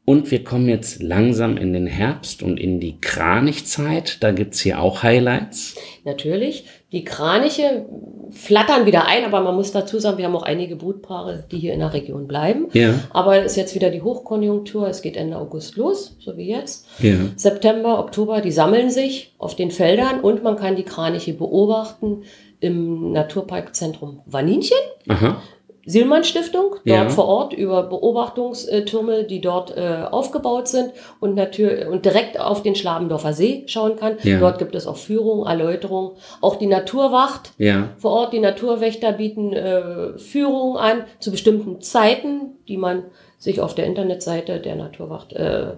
Und 0.07 0.31
wir 0.33 0.43
kommen 0.43 0.69
jetzt 0.69 1.03
langsam 1.03 1.57
in 1.57 1.73
den 1.73 1.87
Herbst 1.87 2.43
und 2.43 2.59
in 2.59 2.81
die 2.81 3.01
Kranichzeit. 3.01 4.23
Da 4.23 4.33
gibt's 4.33 4.61
hier 4.61 4.81
auch 4.81 5.03
Highlights. 5.05 5.77
Natürlich. 6.05 6.65
Die 6.91 7.05
Kraniche 7.05 7.87
flattern 8.33 8.87
wieder 8.87 9.07
ein, 9.07 9.25
aber 9.25 9.41
man 9.41 9.55
muss 9.55 9.71
dazu 9.71 10.01
sagen, 10.01 10.19
wir 10.19 10.25
haben 10.25 10.35
auch 10.35 10.43
einige 10.43 10.75
Brutpaare, 10.75 11.45
die 11.53 11.59
hier 11.59 11.73
in 11.75 11.79
der 11.81 11.93
Region 11.93 12.27
bleiben. 12.27 12.67
Ja, 12.73 12.95
Aber 13.11 13.37
es 13.39 13.53
ist 13.53 13.57
jetzt 13.57 13.75
wieder 13.77 13.91
die 13.91 14.03
Hochkonjunktur. 14.03 14.89
Es 14.89 15.01
geht 15.03 15.17
Ende 15.17 15.37
August 15.37 15.77
los, 15.77 16.17
so 16.19 16.37
wie 16.37 16.49
jetzt. 16.49 16.87
ja. 16.99 17.15
September, 17.37 18.01
Oktober, 18.01 18.41
die 18.41 18.51
sammeln 18.51 18.91
sich 18.91 19.35
auf 19.39 19.55
den 19.55 19.71
Feldern 19.71 20.21
und 20.21 20.43
man 20.43 20.57
kann 20.57 20.75
die 20.75 20.83
Kraniche 20.83 21.35
beobachten 21.35 22.23
im 22.59 23.13
Naturparkzentrum 23.13 24.23
Waninchen. 24.27 24.77
Aha. 25.09 25.41
Silmann 25.87 26.25
Stiftung, 26.25 26.73
dort 26.85 26.85
Ja. 26.85 27.09
vor 27.09 27.27
Ort 27.27 27.53
über 27.53 27.83
Beobachtungstürme, 27.85 29.25
die 29.25 29.41
dort 29.41 29.77
äh, 29.77 30.05
aufgebaut 30.11 30.69
sind 30.69 30.93
und 31.21 31.35
natürlich 31.35 31.87
und 31.87 32.05
direkt 32.05 32.39
auf 32.39 32.63
den 32.63 32.75
Schlabendorfer 32.75 33.33
See 33.33 33.65
schauen 33.67 33.97
kann. 33.97 34.17
Ja. 34.23 34.39
Dort 34.41 34.59
gibt 34.59 34.75
es 34.75 34.87
auch 34.87 34.97
Führungen, 34.97 35.47
Erläuterungen. 35.47 36.13
Auch 36.41 36.57
die 36.57 36.67
Naturwacht 36.67 37.53
Ja, 37.59 37.89
vor 37.99 38.13
Ort, 38.13 38.33
die 38.33 38.41
Naturwächter 38.41 39.13
bieten 39.13 39.53
äh, 39.53 40.19
Führungen 40.19 40.77
an 40.77 41.05
zu 41.19 41.31
bestimmten 41.31 41.81
Zeiten, 41.81 42.57
die 42.69 42.77
man 42.77 43.05
sich 43.39 43.61
auf 43.61 43.75
der 43.75 43.87
Internetseite 43.87 44.61
der 44.61 44.77
Naturwacht 44.77 45.33
äh, 45.33 45.73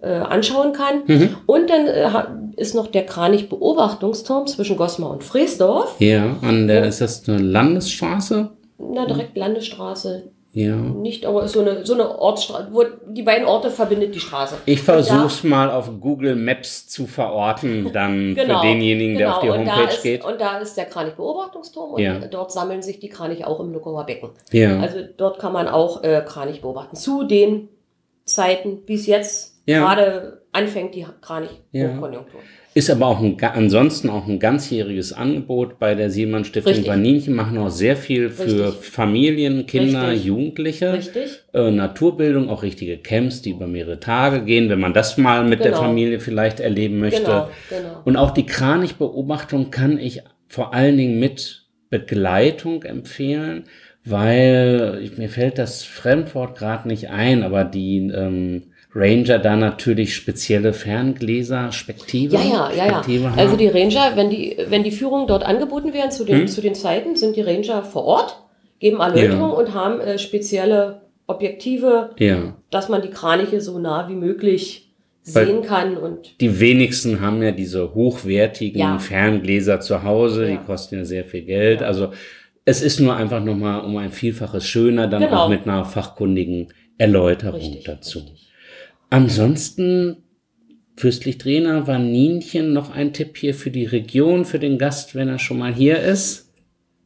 äh, 0.00 0.08
anschauen 0.08 0.72
kann. 0.72 1.02
Mhm. 1.06 1.36
Und 1.46 1.68
dann 1.70 1.86
äh, 1.86 2.08
ist 2.60 2.74
noch 2.74 2.86
der 2.88 3.04
Kranich-Beobachtungsturm 3.06 4.46
zwischen 4.46 4.76
Gosmar 4.76 5.10
und 5.10 5.22
Friesdorf. 5.24 5.96
ja. 5.98 6.36
An 6.42 6.66
der, 6.66 6.86
ist 6.86 7.00
das 7.00 7.28
eine 7.28 7.38
Landesstraße? 7.38 8.50
Na, 8.78 9.06
direkt 9.06 9.36
Landesstraße, 9.36 10.30
Ja. 10.52 10.76
Nicht, 10.76 11.26
aber 11.26 11.48
so 11.48 11.60
eine, 11.60 11.84
so 11.84 11.94
eine 11.94 12.16
Ortsstraße, 12.18 12.68
wo 12.70 12.84
die 13.08 13.22
beiden 13.24 13.44
Orte 13.46 13.70
verbindet 13.70 14.14
die 14.14 14.20
Straße. 14.20 14.54
Ich 14.66 14.84
da- 14.84 14.92
versuch's 15.02 15.42
mal 15.42 15.68
auf 15.70 15.90
Google 16.00 16.36
Maps 16.36 16.86
zu 16.88 17.06
verorten, 17.08 17.90
dann 17.92 18.36
Genau, 18.36 18.60
für 18.60 18.66
denjenigen, 18.68 19.18
der 19.18 19.34
auf 19.34 19.40
die 19.40 19.48
genau. 19.48 19.58
Homepage 19.58 19.92
ist, 19.92 20.02
geht. 20.04 20.24
Und 20.24 20.40
da 20.40 20.58
ist 20.58 20.76
der 20.76 20.84
Kranich-Beobachtungsturm 20.84 21.94
und 21.94 22.00
Ja. 22.00 22.20
dort 22.20 22.52
sammeln 22.52 22.82
sich 22.82 23.00
die 23.00 23.08
Kraniche 23.08 23.46
auch 23.48 23.58
im 23.58 23.72
Luckauer 23.72 24.06
Becken. 24.06 24.30
Ja. 24.52 24.78
Also 24.78 24.98
dort 25.16 25.40
kann 25.40 25.52
man 25.52 25.66
auch 25.66 26.04
äh, 26.04 26.22
Kranich 26.24 26.60
beobachten. 26.62 26.94
Zu 26.94 27.24
den 27.24 27.68
Zeiten, 28.24 28.82
wie 28.86 28.94
es 28.94 29.06
jetzt 29.06 29.60
Ja. 29.66 29.80
gerade 29.80 30.42
anfängt, 30.52 30.94
die 30.94 31.06
Ja. 31.72 31.88
Ist 32.76 32.90
aber 32.90 33.06
auch 33.06 33.20
ein, 33.22 33.36
ansonsten 33.40 34.10
auch 34.10 34.26
ein 34.26 34.40
ganzjähriges 34.40 35.12
Angebot 35.12 35.78
bei 35.78 35.94
der 35.94 36.10
Sielmann 36.10 36.44
Stiftung 36.44 36.72
Richtig. 36.72 36.90
Vaninchen, 36.90 37.32
machen 37.32 37.56
auch 37.56 37.70
sehr 37.70 37.96
viel 37.96 38.30
für 38.30 38.66
Richtig. 38.68 38.90
Familien, 38.90 39.66
Kinder, 39.66 40.08
Richtig. 40.08 40.26
Jugendliche. 40.26 40.92
Richtig. 40.92 41.44
Äh, 41.52 41.70
Naturbildung, 41.70 42.48
auch 42.50 42.64
richtige 42.64 42.98
Camps, 42.98 43.42
die 43.42 43.50
über 43.50 43.68
mehrere 43.68 44.00
Tage 44.00 44.44
gehen, 44.44 44.68
wenn 44.70 44.80
man 44.80 44.92
das 44.92 45.16
mal 45.16 45.44
mit 45.44 45.60
der 45.60 45.70
Genau. 45.70 45.82
Familie 45.82 46.18
vielleicht 46.18 46.58
erleben 46.58 46.98
möchte. 46.98 47.22
Genau, 47.22 47.48
genau. 47.70 48.00
Und 48.04 48.16
auch 48.16 48.32
die 48.32 48.46
Kranichbeobachtung 48.46 49.70
kann 49.70 50.00
ich 50.00 50.22
vor 50.48 50.74
allen 50.74 50.96
Dingen 50.96 51.20
mit 51.20 51.66
Begleitung 51.90 52.82
empfehlen, 52.82 53.64
weil 54.04 54.98
ich, 55.00 55.16
mir 55.16 55.28
fällt 55.28 55.58
das 55.58 55.84
Fremdwort 55.84 56.58
gerade 56.58 56.88
nicht 56.88 57.08
ein, 57.08 57.44
aber 57.44 57.62
die 57.62 57.98
ähm, 58.08 58.64
Ranger 58.94 59.38
da 59.40 59.56
natürlich 59.56 60.14
spezielle 60.14 60.72
Ferngläser, 60.72 61.72
Spektive, 61.72 62.34
Ja, 62.36 62.42
ja, 62.42 62.70
ja, 62.70 62.86
ja. 62.86 62.92
Spektive 63.02 63.30
haben. 63.30 63.38
Also 63.38 63.56
die 63.56 63.66
Ranger, 63.68 64.12
wenn 64.16 64.30
die, 64.30 64.56
wenn 64.68 64.84
die 64.84 64.92
Führungen 64.92 65.26
dort 65.26 65.42
angeboten 65.44 65.92
werden 65.92 66.10
zu 66.10 66.24
den, 66.24 66.40
Hm? 66.40 66.48
zu 66.48 66.60
den 66.60 66.74
Zeiten, 66.74 67.16
sind 67.16 67.36
die 67.36 67.40
Ranger 67.42 67.82
vor 67.82 68.04
Ort, 68.04 68.36
geben 68.78 69.00
Erläuterung 69.00 69.50
und 69.52 69.74
haben 69.74 70.00
äh, 70.00 70.18
spezielle 70.18 71.02
Objektive, 71.26 72.10
ja. 72.18 72.54
dass 72.70 72.88
man 72.88 73.02
die 73.02 73.08
Kraniche 73.10 73.60
so 73.60 73.78
nah 73.78 74.08
wie 74.08 74.14
möglich 74.14 74.92
Weil- 75.32 75.46
sehen 75.46 75.62
kann 75.62 75.96
und 75.96 76.40
Die 76.40 76.60
wenigsten 76.60 77.20
haben 77.20 77.42
ja 77.42 77.50
diese 77.50 77.94
hochwertigen 77.94 78.78
Ja. 78.80 78.98
Ferngläser 78.98 79.80
zu 79.80 80.02
Hause, 80.04 80.44
Ja. 80.44 80.50
die 80.52 80.64
kosten 80.66 80.96
ja 80.98 81.04
sehr 81.04 81.24
viel 81.24 81.42
Geld. 81.42 81.82
Also 81.82 82.10
es 82.66 82.82
ist 82.82 83.00
nur 83.00 83.16
einfach 83.16 83.42
nochmal 83.42 83.80
um 83.84 83.96
ein 83.96 84.10
Vielfaches 84.12 84.64
schöner, 84.66 85.06
dann 85.08 85.22
Genau. 85.22 85.44
auch 85.44 85.48
mit 85.48 85.62
einer 85.66 85.84
fachkundigen 85.84 86.68
Erläuterung 86.98 87.58
richtig. 87.60 87.84
dazu. 87.84 88.18
richtig. 88.20 88.48
Ansonsten 89.14 90.24
fürstlich 90.96 91.38
Trainer 91.38 91.86
war 91.86 92.00
Nienchen 92.00 92.72
noch 92.72 92.92
ein 92.92 93.12
Tipp 93.12 93.36
hier 93.36 93.54
für 93.54 93.70
die 93.70 93.84
Region, 93.86 94.44
für 94.44 94.58
den 94.58 94.76
Gast, 94.76 95.14
wenn 95.14 95.28
er 95.28 95.38
schon 95.38 95.56
mal 95.58 95.72
hier 95.72 96.00
ist. 96.00 96.52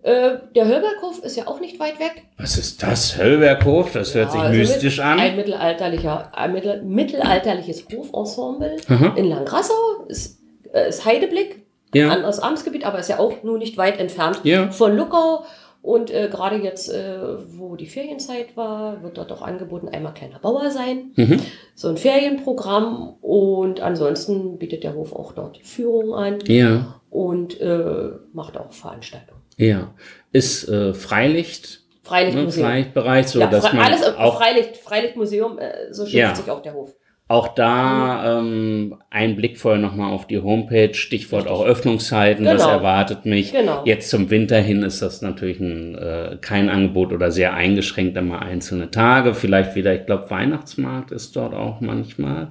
Äh, 0.03 0.39
der 0.55 0.65
Höllberghof 0.67 1.23
ist 1.23 1.37
ja 1.37 1.47
auch 1.47 1.61
nicht 1.61 1.79
weit 1.79 2.01
weg. 2.01 2.23
Was 2.39 2.57
ist 2.57 2.83
das? 2.83 3.19
Höllberghof? 3.19 3.93
Das 3.93 4.15
hört 4.15 4.29
Ja, 4.29 4.33
sich 4.33 4.41
also 4.41 4.59
mystisch 4.59 5.01
an. 5.01 5.19
Ein 5.21 5.37
mittelalterlicher, 5.37 6.35
ein 6.35 6.53
mittel, 6.55 6.83
mittelalterliches 6.83 7.85
Hofensemble 7.95 8.77
Aha. 8.89 9.13
in 9.17 9.27
Langrassau 9.27 10.07
ist, 10.09 10.39
äh, 10.73 10.89
ist 10.89 11.05
Heideblick, 11.05 11.67
Ja. 11.93 12.09
anderes 12.09 12.39
Amtsgebiet, 12.39 12.85
aber 12.87 13.01
ist 13.01 13.11
ja 13.11 13.19
auch 13.19 13.43
nur 13.43 13.59
nicht 13.59 13.77
weit 13.77 14.01
entfernt 14.01 14.41
Ja. 14.45 14.71
von 14.71 14.97
Luckau. 14.97 15.45
Und 15.81 16.11
äh, 16.11 16.29
gerade 16.31 16.57
jetzt, 16.57 16.91
äh, 16.93 17.19
wo 17.57 17.77
die 17.77 17.87
Ferienzeit 17.87 18.57
war, 18.57 19.03
wird 19.03 19.17
dort 19.17 19.31
auch 19.33 19.43
angeboten, 19.43 19.89
einmal 19.89 20.13
kleiner 20.13 20.39
Bauer 20.39 20.71
sein. 20.71 21.13
Mhm. 21.17 21.41
So 21.75 21.89
ein 21.89 21.97
Ferienprogramm. 21.97 23.15
Und 23.21 23.81
ansonsten 23.81 24.59
bietet 24.59 24.83
der 24.85 24.95
Hof 24.95 25.13
auch 25.13 25.33
dort 25.33 25.59
Führungen 25.59 26.13
an 26.13 26.39
Ja, 26.47 27.01
und 27.11 27.61
äh, 27.61 28.11
macht 28.33 28.57
auch 28.59 28.73
Veranstaltungen. 28.73 29.41
ja. 29.57 29.95
Ist 30.33 30.69
äh, 30.69 30.93
Freilicht, 30.93 31.81
ne, 31.87 32.01
Freilichtmuseum. 32.03 32.67
Freilichtbereich, 32.67 33.29
so 33.29 33.39
ja, 33.41 33.47
dass 33.47 33.73
man 33.73 33.79
alles 33.79 34.03
auch 34.03 34.37
Freilicht, 34.37 34.77
Freilichtmuseum, 34.77 35.59
äh, 35.59 35.91
so 35.93 36.05
schimpft 36.05 36.15
Ja. 36.15 36.35
sich 36.35 36.51
auch 36.51 36.61
der 36.61 36.75
Hof. 36.75 36.95
Auch 37.31 37.49
da 37.49 38.39
ähm, 38.39 38.97
ein 39.11 39.37
Blick 39.37 39.59
vorher 39.59 39.79
nochmal 39.79 40.15
auf 40.15 40.27
die 40.27 40.41
Homepage, 40.41 40.95
Stichwort 40.95 41.43
Richtig. 41.45 41.59
auch 41.61 41.65
Öffnungszeiten, 41.67 42.47
was 42.47 42.63
Genau. 42.63 42.73
erwartet 42.77 43.27
mich. 43.27 43.53
Genau. 43.53 43.83
Jetzt 43.85 44.09
zum 44.09 44.31
Winter 44.31 44.57
hin 44.59 44.83
ist 44.83 45.03
das 45.03 45.21
natürlich 45.21 45.61
ein, 45.61 45.95
äh, 45.95 46.39
kein 46.41 46.71
Angebot 46.71 47.13
oder 47.13 47.31
sehr 47.31 47.53
eingeschränkt, 47.53 48.17
immer 48.17 48.41
einzelne 48.41 48.91
Tage. 48.91 49.35
Vielleicht 49.35 49.75
wieder, 49.75 49.95
ich 49.95 50.07
glaube, 50.07 50.31
Weihnachtsmarkt 50.31 51.11
ist 51.13 51.37
dort 51.37 51.53
auch 51.55 51.83
manchmal. 51.83 52.49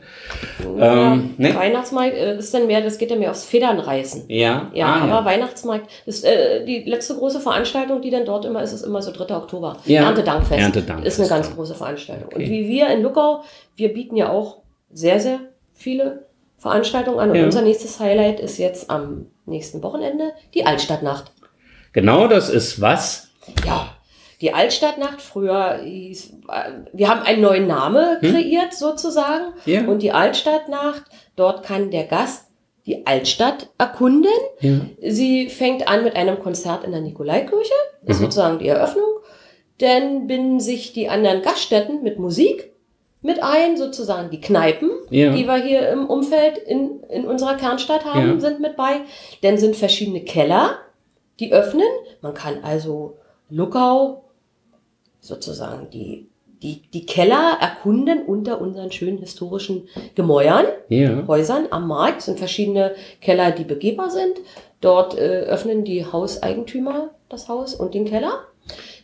Ähm, 0.63 0.77
ja, 0.79 1.19
ne? 1.37 1.55
Weihnachtsmarkt 1.55 2.15
äh, 2.15 2.37
ist 2.37 2.53
dann 2.53 2.67
mehr, 2.67 2.81
das 2.81 2.99
geht 2.99 3.09
dann 3.09 3.17
mehr 3.17 3.31
aufs 3.31 3.45
Federnreißen. 3.45 4.25
Ja, 4.27 4.69
Ja, 4.75 4.85
ah, 4.87 5.01
aber 5.07 5.25
Weihnachtsmarkt, 5.25 5.89
das, 6.05 6.23
äh, 6.23 6.63
die 6.65 6.83
letzte 6.83 7.15
große 7.15 7.39
Veranstaltung, 7.39 8.01
die 8.03 8.11
dann 8.11 8.25
dort 8.25 8.45
immer 8.45 8.61
ist, 8.61 8.73
ist 8.73 8.83
immer 8.83 9.01
so 9.01 9.11
3. 9.11 9.35
Oktober. 9.37 9.77
Ja. 9.85 10.03
Erntedankfest. 10.03 10.61
Erntedankfest, 10.61 11.07
Ist 11.07 11.19
eine 11.19 11.29
ganz 11.29 11.49
ja. 11.49 11.55
große 11.55 11.73
Veranstaltung. 11.73 12.27
Okay. 12.27 12.43
Und 12.43 12.49
wie 12.51 12.67
wir 12.67 12.89
in 12.89 13.01
Luckau, 13.01 13.43
wir 13.75 13.91
bieten 13.91 14.15
ja 14.15 14.29
auch 14.29 14.57
sehr, 14.97 15.19
sehr 15.19 15.39
viele 15.73 16.25
Veranstaltungen 16.57 17.19
an. 17.19 17.29
Und 17.29 17.35
Ja. 17.37 17.45
unser 17.45 17.61
nächstes 17.61 17.99
Highlight 17.99 18.39
ist 18.39 18.57
jetzt 18.57 18.89
am 18.89 19.27
nächsten 19.45 19.83
Wochenende 19.83 20.33
die 20.53 20.65
Altstadtnacht. 20.65 21.31
Genau 21.93 22.27
das 22.27 22.49
ist 22.49 22.81
was. 22.81 23.29
Ja, 23.65 23.95
die 24.41 24.53
Altstadtnacht, 24.53 25.21
früher 25.21 25.79
hieß, 25.83 26.33
äh, 26.51 26.71
wir 26.93 27.09
haben 27.09 27.21
einen 27.21 27.41
neuen 27.41 27.67
Namen 27.67 28.19
kreiert 28.21 28.73
sozusagen. 28.73 29.53
Hm? 29.65 29.73
Ja. 29.73 29.81
Und 29.87 30.01
die 30.01 30.11
Altstadtnacht, 30.11 31.03
dort 31.35 31.63
kann 31.63 31.91
der 31.91 32.03
Gast 32.05 32.45
die 32.85 33.05
Altstadt 33.05 33.69
erkunden. 33.77 34.31
Ja. 34.61 34.79
Sie 35.01 35.49
fängt 35.49 35.87
an 35.87 36.03
mit 36.03 36.15
einem 36.15 36.39
Konzert 36.39 36.83
in 36.83 36.91
der 36.91 37.01
Nikolaikirche, 37.01 37.73
ist 38.05 38.19
Mhm. 38.19 38.23
sozusagen 38.25 38.59
die 38.59 38.67
Eröffnung. 38.67 39.03
Dann 39.79 40.25
binden 40.27 40.59
sich 40.59 40.93
die 40.93 41.07
anderen 41.09 41.41
Gaststätten 41.43 42.01
mit 42.01 42.17
Musik 42.17 42.71
mit 43.21 43.41
ein, 43.41 43.77
sozusagen 43.77 44.29
die 44.29 44.39
Kneipen, 44.41 44.91
Ja. 45.09 45.33
die 45.33 45.45
wir 45.47 45.55
hier 45.57 45.89
im 45.89 46.05
Umfeld 46.05 46.57
in, 46.57 47.01
in 47.09 47.25
unserer 47.25 47.55
Kernstadt 47.55 48.05
haben, 48.05 48.33
Ja. 48.35 48.39
sind 48.39 48.59
mit 48.59 48.75
bei. 48.77 49.01
Dann 49.41 49.57
sind 49.57 49.75
verschiedene 49.75 50.21
Keller, 50.21 50.77
die 51.39 51.51
öffnen. 51.51 51.87
Man 52.21 52.33
kann 52.33 52.63
also 52.63 53.17
Luckau 53.49 54.23
sozusagen 55.19 55.89
die, 55.89 56.27
die, 56.61 56.81
die 56.93 57.05
Keller 57.05 57.57
erkunden 57.59 58.23
unter 58.25 58.61
unseren 58.61 58.91
schönen 58.91 59.17
historischen 59.17 59.87
Gemäuern. 60.15 60.65
Ja. 60.89 61.25
Häusern 61.27 61.67
am 61.71 61.87
Markt 61.87 62.21
sind 62.21 62.39
verschiedene 62.39 62.93
Keller, 63.21 63.51
die 63.51 63.63
begehbar 63.63 64.09
sind. 64.09 64.37
Dort 64.81 65.17
äh, 65.17 65.41
öffnen 65.41 65.83
die 65.83 66.05
Hauseigentümer 66.05 67.09
das 67.29 67.49
Haus 67.49 67.73
und 67.75 67.93
den 67.93 68.05
Keller. 68.05 68.43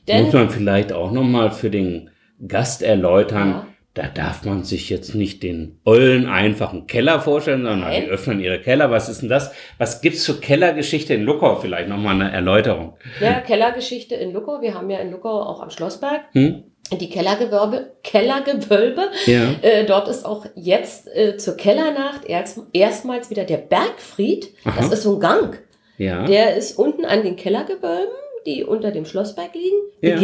Denn 0.08 0.26
Muss 0.26 0.34
man 0.34 0.50
vielleicht 0.50 0.94
auch 0.94 1.12
nochmal 1.12 1.52
für 1.52 1.70
den 1.70 2.10
Gast 2.48 2.82
erläutern. 2.84 3.68
Da 3.96 4.08
darf 4.08 4.44
man 4.44 4.64
sich 4.64 4.90
jetzt 4.90 5.14
nicht 5.14 5.44
den 5.44 5.80
ollen, 5.86 6.26
einfachen 6.28 6.88
Keller 6.88 7.20
vorstellen, 7.22 7.62
sondern 7.62 7.82
Nein. 7.82 8.04
die 8.06 8.10
öffnen 8.10 8.40
ihre 8.40 8.60
Keller. 8.60 8.90
Was 8.90 9.08
ist 9.08 9.22
denn 9.22 9.30
das? 9.30 9.52
Was 9.78 10.02
gibt's 10.02 10.24
zur 10.24 10.42
Kellergeschichte 10.42 11.14
in 11.14 11.22
Luckau? 11.24 11.58
Vielleicht 11.58 11.90
nochmal 11.90 12.16
eine 12.16 12.32
Erläuterung. 12.32 12.98
ja, 13.20 13.40
Kellergeschichte 13.42 14.16
in 14.16 14.34
Luckau, 14.34 14.62
wir 14.62 14.74
haben 14.74 14.90
ja 14.90 14.98
in 14.98 15.12
Luckau 15.12 15.42
auch 15.42 15.62
am 15.62 15.70
Schlossberg 15.70 16.22
Hm? 16.32 16.64
die 17.00 17.10
Kellergewölbe, 17.10 17.92
Kellergewölbe. 18.04 19.10
Ja. 19.26 19.52
Äh, 19.62 19.86
dort 19.86 20.08
ist 20.08 20.26
auch 20.26 20.46
jetzt 20.56 21.08
äh, 21.16 21.38
zur 21.38 21.56
Kellernacht 21.56 22.26
erst, 22.26 22.60
erstmals 22.74 23.30
wieder 23.30 23.44
der 23.46 23.58
Bergfried. 23.58 24.50
Aha. 24.66 24.76
Das 24.82 24.92
ist 24.92 25.04
so 25.04 25.16
ein 25.16 25.20
Gang. 25.20 25.60
Ja. 25.98 26.26
Der 26.26 26.56
ist 26.56 26.78
unten 26.78 27.06
an 27.06 27.24
den 27.24 27.36
Kellergewölben, 27.36 28.14
die 28.46 28.64
unter 28.64 28.92
dem 28.92 29.06
Schlossberg 29.06 29.54
liegen, 29.54 29.78
Ja. 30.02 30.18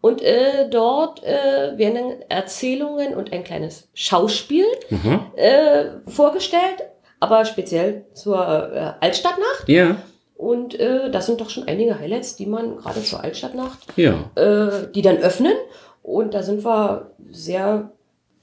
Und 0.00 0.22
äh, 0.22 0.68
dort 0.70 1.22
äh, 1.24 1.76
werden 1.76 2.22
Erzählungen 2.28 3.14
und 3.14 3.32
ein 3.32 3.42
kleines 3.44 3.88
Schauspiel 3.94 4.64
Aha. 4.92 5.26
äh, 5.36 5.84
vorgestellt, 6.08 6.84
aber 7.20 7.44
speziell 7.44 8.04
zur 8.14 8.36
äh, 8.38 8.92
Altstadtnacht. 9.04 9.68
Ja. 9.68 9.96
Und 10.36 10.78
äh, 10.78 11.10
das 11.10 11.26
sind 11.26 11.40
doch 11.40 11.50
schon 11.50 11.66
einige 11.66 11.98
Highlights, 11.98 12.36
die 12.36 12.46
man 12.46 12.76
gerade 12.76 13.02
zur 13.02 13.24
Altstadtnacht, 13.24 13.78
Ja. 13.96 14.30
äh, 14.36 14.86
die 14.94 15.02
dann 15.02 15.18
öffnen. 15.18 15.54
Und 16.04 16.32
da 16.32 16.42
sind 16.44 16.64
wir 16.64 17.10
sehr, 17.32 17.90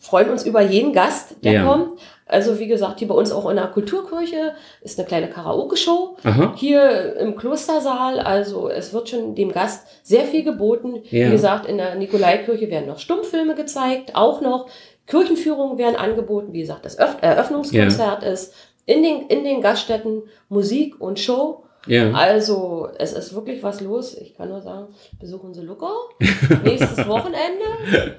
freuen 0.06 0.30
uns 0.30 0.46
über 0.46 0.62
jeden 0.62 0.94
Gast, 0.94 1.36
der 1.44 1.54
Ja. 1.54 1.66
kommt. 1.66 2.00
Also 2.28 2.58
wie 2.58 2.68
gesagt, 2.68 3.00
hier 3.00 3.08
bei 3.08 3.14
uns 3.16 3.32
auch 3.32 3.48
in 3.50 3.56
der 3.56 3.68
Kulturkirche 3.68 4.54
ist 4.82 4.98
eine 4.98 5.08
kleine 5.08 5.30
Karaoke-Show. 5.30 6.18
Hier 6.56 7.18
im 7.18 7.36
Klostersaal, 7.36 8.20
also 8.20 8.68
es 8.68 8.94
wird 8.94 9.10
schon 9.10 9.36
dem 9.36 9.52
Gast 9.52 9.86
sehr 10.02 10.24
viel 10.24 10.44
geboten. 10.44 11.04
Ja. 11.12 11.28
Wie 11.28 11.32
gesagt, 11.32 11.68
in 11.68 11.78
der 11.78 11.94
Nikolaikirche 11.96 12.70
werden 12.72 12.88
noch 12.88 12.98
Stummfilme 12.98 13.54
gezeigt, 13.54 14.16
auch 14.16 14.42
noch 14.42 14.68
Kirchenführungen 15.06 15.78
werden 15.78 15.96
angeboten. 15.96 16.52
Wie 16.52 16.62
gesagt, 16.62 16.86
das 16.86 16.98
Öff 16.98 17.18
Eröffnungskonzert 17.22 18.24
ist 18.24 18.54
in 18.88 19.04
den, 19.04 19.28
in 19.28 19.44
den 19.44 19.62
Gaststätten 19.62 20.24
Musik 20.50 21.00
und 21.00 21.20
Show. 21.20 21.64
Ja. 21.86 22.12
Also 22.14 22.90
es 22.98 23.14
ist 23.14 23.36
wirklich 23.36 23.62
was 23.62 23.82
los. 23.82 24.16
Ich 24.18 24.36
kann 24.36 24.50
nur 24.50 24.62
sagen, 24.62 24.88
besuchen 25.20 25.54
Sie 25.54 25.62
Luckau. 25.62 25.94
Nächstes 26.64 27.08
Wochenende. 27.08 28.16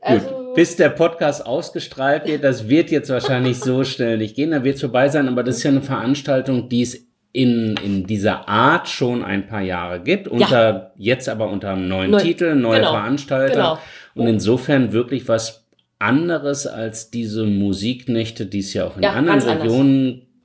Also, 0.00 0.26
Gut. 0.28 0.54
Bis 0.54 0.76
der 0.76 0.88
Podcast 0.88 1.46
ausgestrahlt 1.46 2.26
wird, 2.26 2.42
das 2.42 2.68
wird 2.68 2.90
jetzt 2.90 3.10
wahrscheinlich 3.10 3.58
so 3.60 3.84
schnell 3.84 4.18
nicht 4.18 4.34
gehen, 4.34 4.50
da 4.50 4.64
wird 4.64 4.76
es 4.76 4.80
vorbei 4.80 5.08
sein, 5.08 5.28
aber 5.28 5.44
das 5.44 5.58
ist 5.58 5.62
ja 5.62 5.70
eine 5.70 5.82
Veranstaltung, 5.82 6.68
die 6.68 6.82
es 6.82 7.06
in, 7.32 7.76
in 7.84 8.06
dieser 8.06 8.48
Art 8.48 8.88
schon 8.88 9.22
ein 9.22 9.46
paar 9.46 9.60
Jahre 9.60 10.00
gibt, 10.00 10.26
unter, 10.26 10.92
jetzt 10.96 11.28
aber 11.28 11.48
unter 11.50 11.70
einem 11.70 11.86
neuen 11.86 12.10
Neu- 12.10 12.20
Titel, 12.22 12.54
neue 12.56 12.78
genau, 12.80 12.92
Veranstalter 12.92 13.54
genau. 13.54 13.78
und 14.14 14.26
insofern 14.26 14.92
wirklich 14.92 15.28
was 15.28 15.68
anderes 16.00 16.66
als 16.66 17.10
diese 17.10 17.44
Musiknächte, 17.44 18.46
die 18.46 18.60
es 18.60 18.72
ja 18.72 18.86
auch 18.86 18.96
in 18.96 19.02
Ja, 19.02 19.10
anderen 19.12 19.38
ganz 19.40 19.46
anders. 19.46 19.68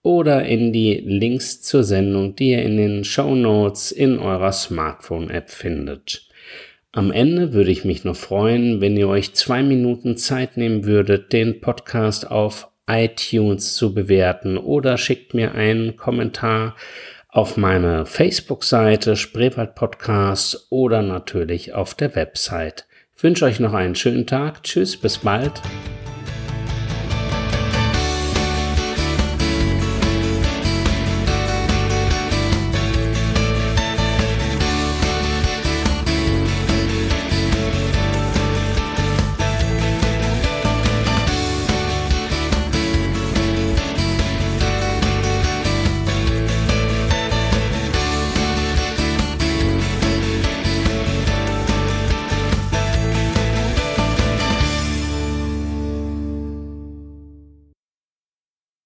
oder 0.02 0.44
in 0.44 0.72
die 0.72 0.94
Links 0.94 1.60
zur 1.62 1.84
Sendung, 1.84 2.34
die 2.36 2.50
ihr 2.50 2.62
in 2.62 2.76
den 2.76 3.04
Show 3.04 3.34
Notes 3.34 3.92
in 3.92 4.18
eurer 4.18 4.52
Smartphone-App 4.52 5.50
findet. 5.50 6.28
Am 6.92 7.12
Ende 7.12 7.52
würde 7.52 7.70
ich 7.70 7.84
mich 7.84 8.04
noch 8.04 8.16
freuen, 8.16 8.80
wenn 8.80 8.96
ihr 8.96 9.08
euch 9.08 9.34
zwei 9.34 9.62
Minuten 9.62 10.16
Zeit 10.16 10.56
nehmen 10.56 10.84
würdet, 10.84 11.32
den 11.32 11.60
Podcast 11.60 12.30
auf 12.30 12.68
iTunes 12.88 13.74
zu 13.74 13.94
bewerten 13.94 14.58
oder 14.58 14.98
schickt 14.98 15.32
mir 15.32 15.54
einen 15.54 15.96
Kommentar 15.96 16.74
auf 17.28 17.56
meine 17.56 18.06
Facebook-Seite 18.06 19.14
Spreewald 19.14 19.76
Podcast 19.76 20.66
oder 20.70 21.02
natürlich 21.02 21.74
auf 21.74 21.94
der 21.94 22.16
Website. 22.16 22.86
Ich 23.16 23.22
wünsche 23.22 23.44
euch 23.44 23.60
noch 23.60 23.74
einen 23.74 23.94
schönen 23.94 24.26
Tag. 24.26 24.64
Tschüss, 24.64 24.96
bis 24.96 25.18
bald. 25.18 25.52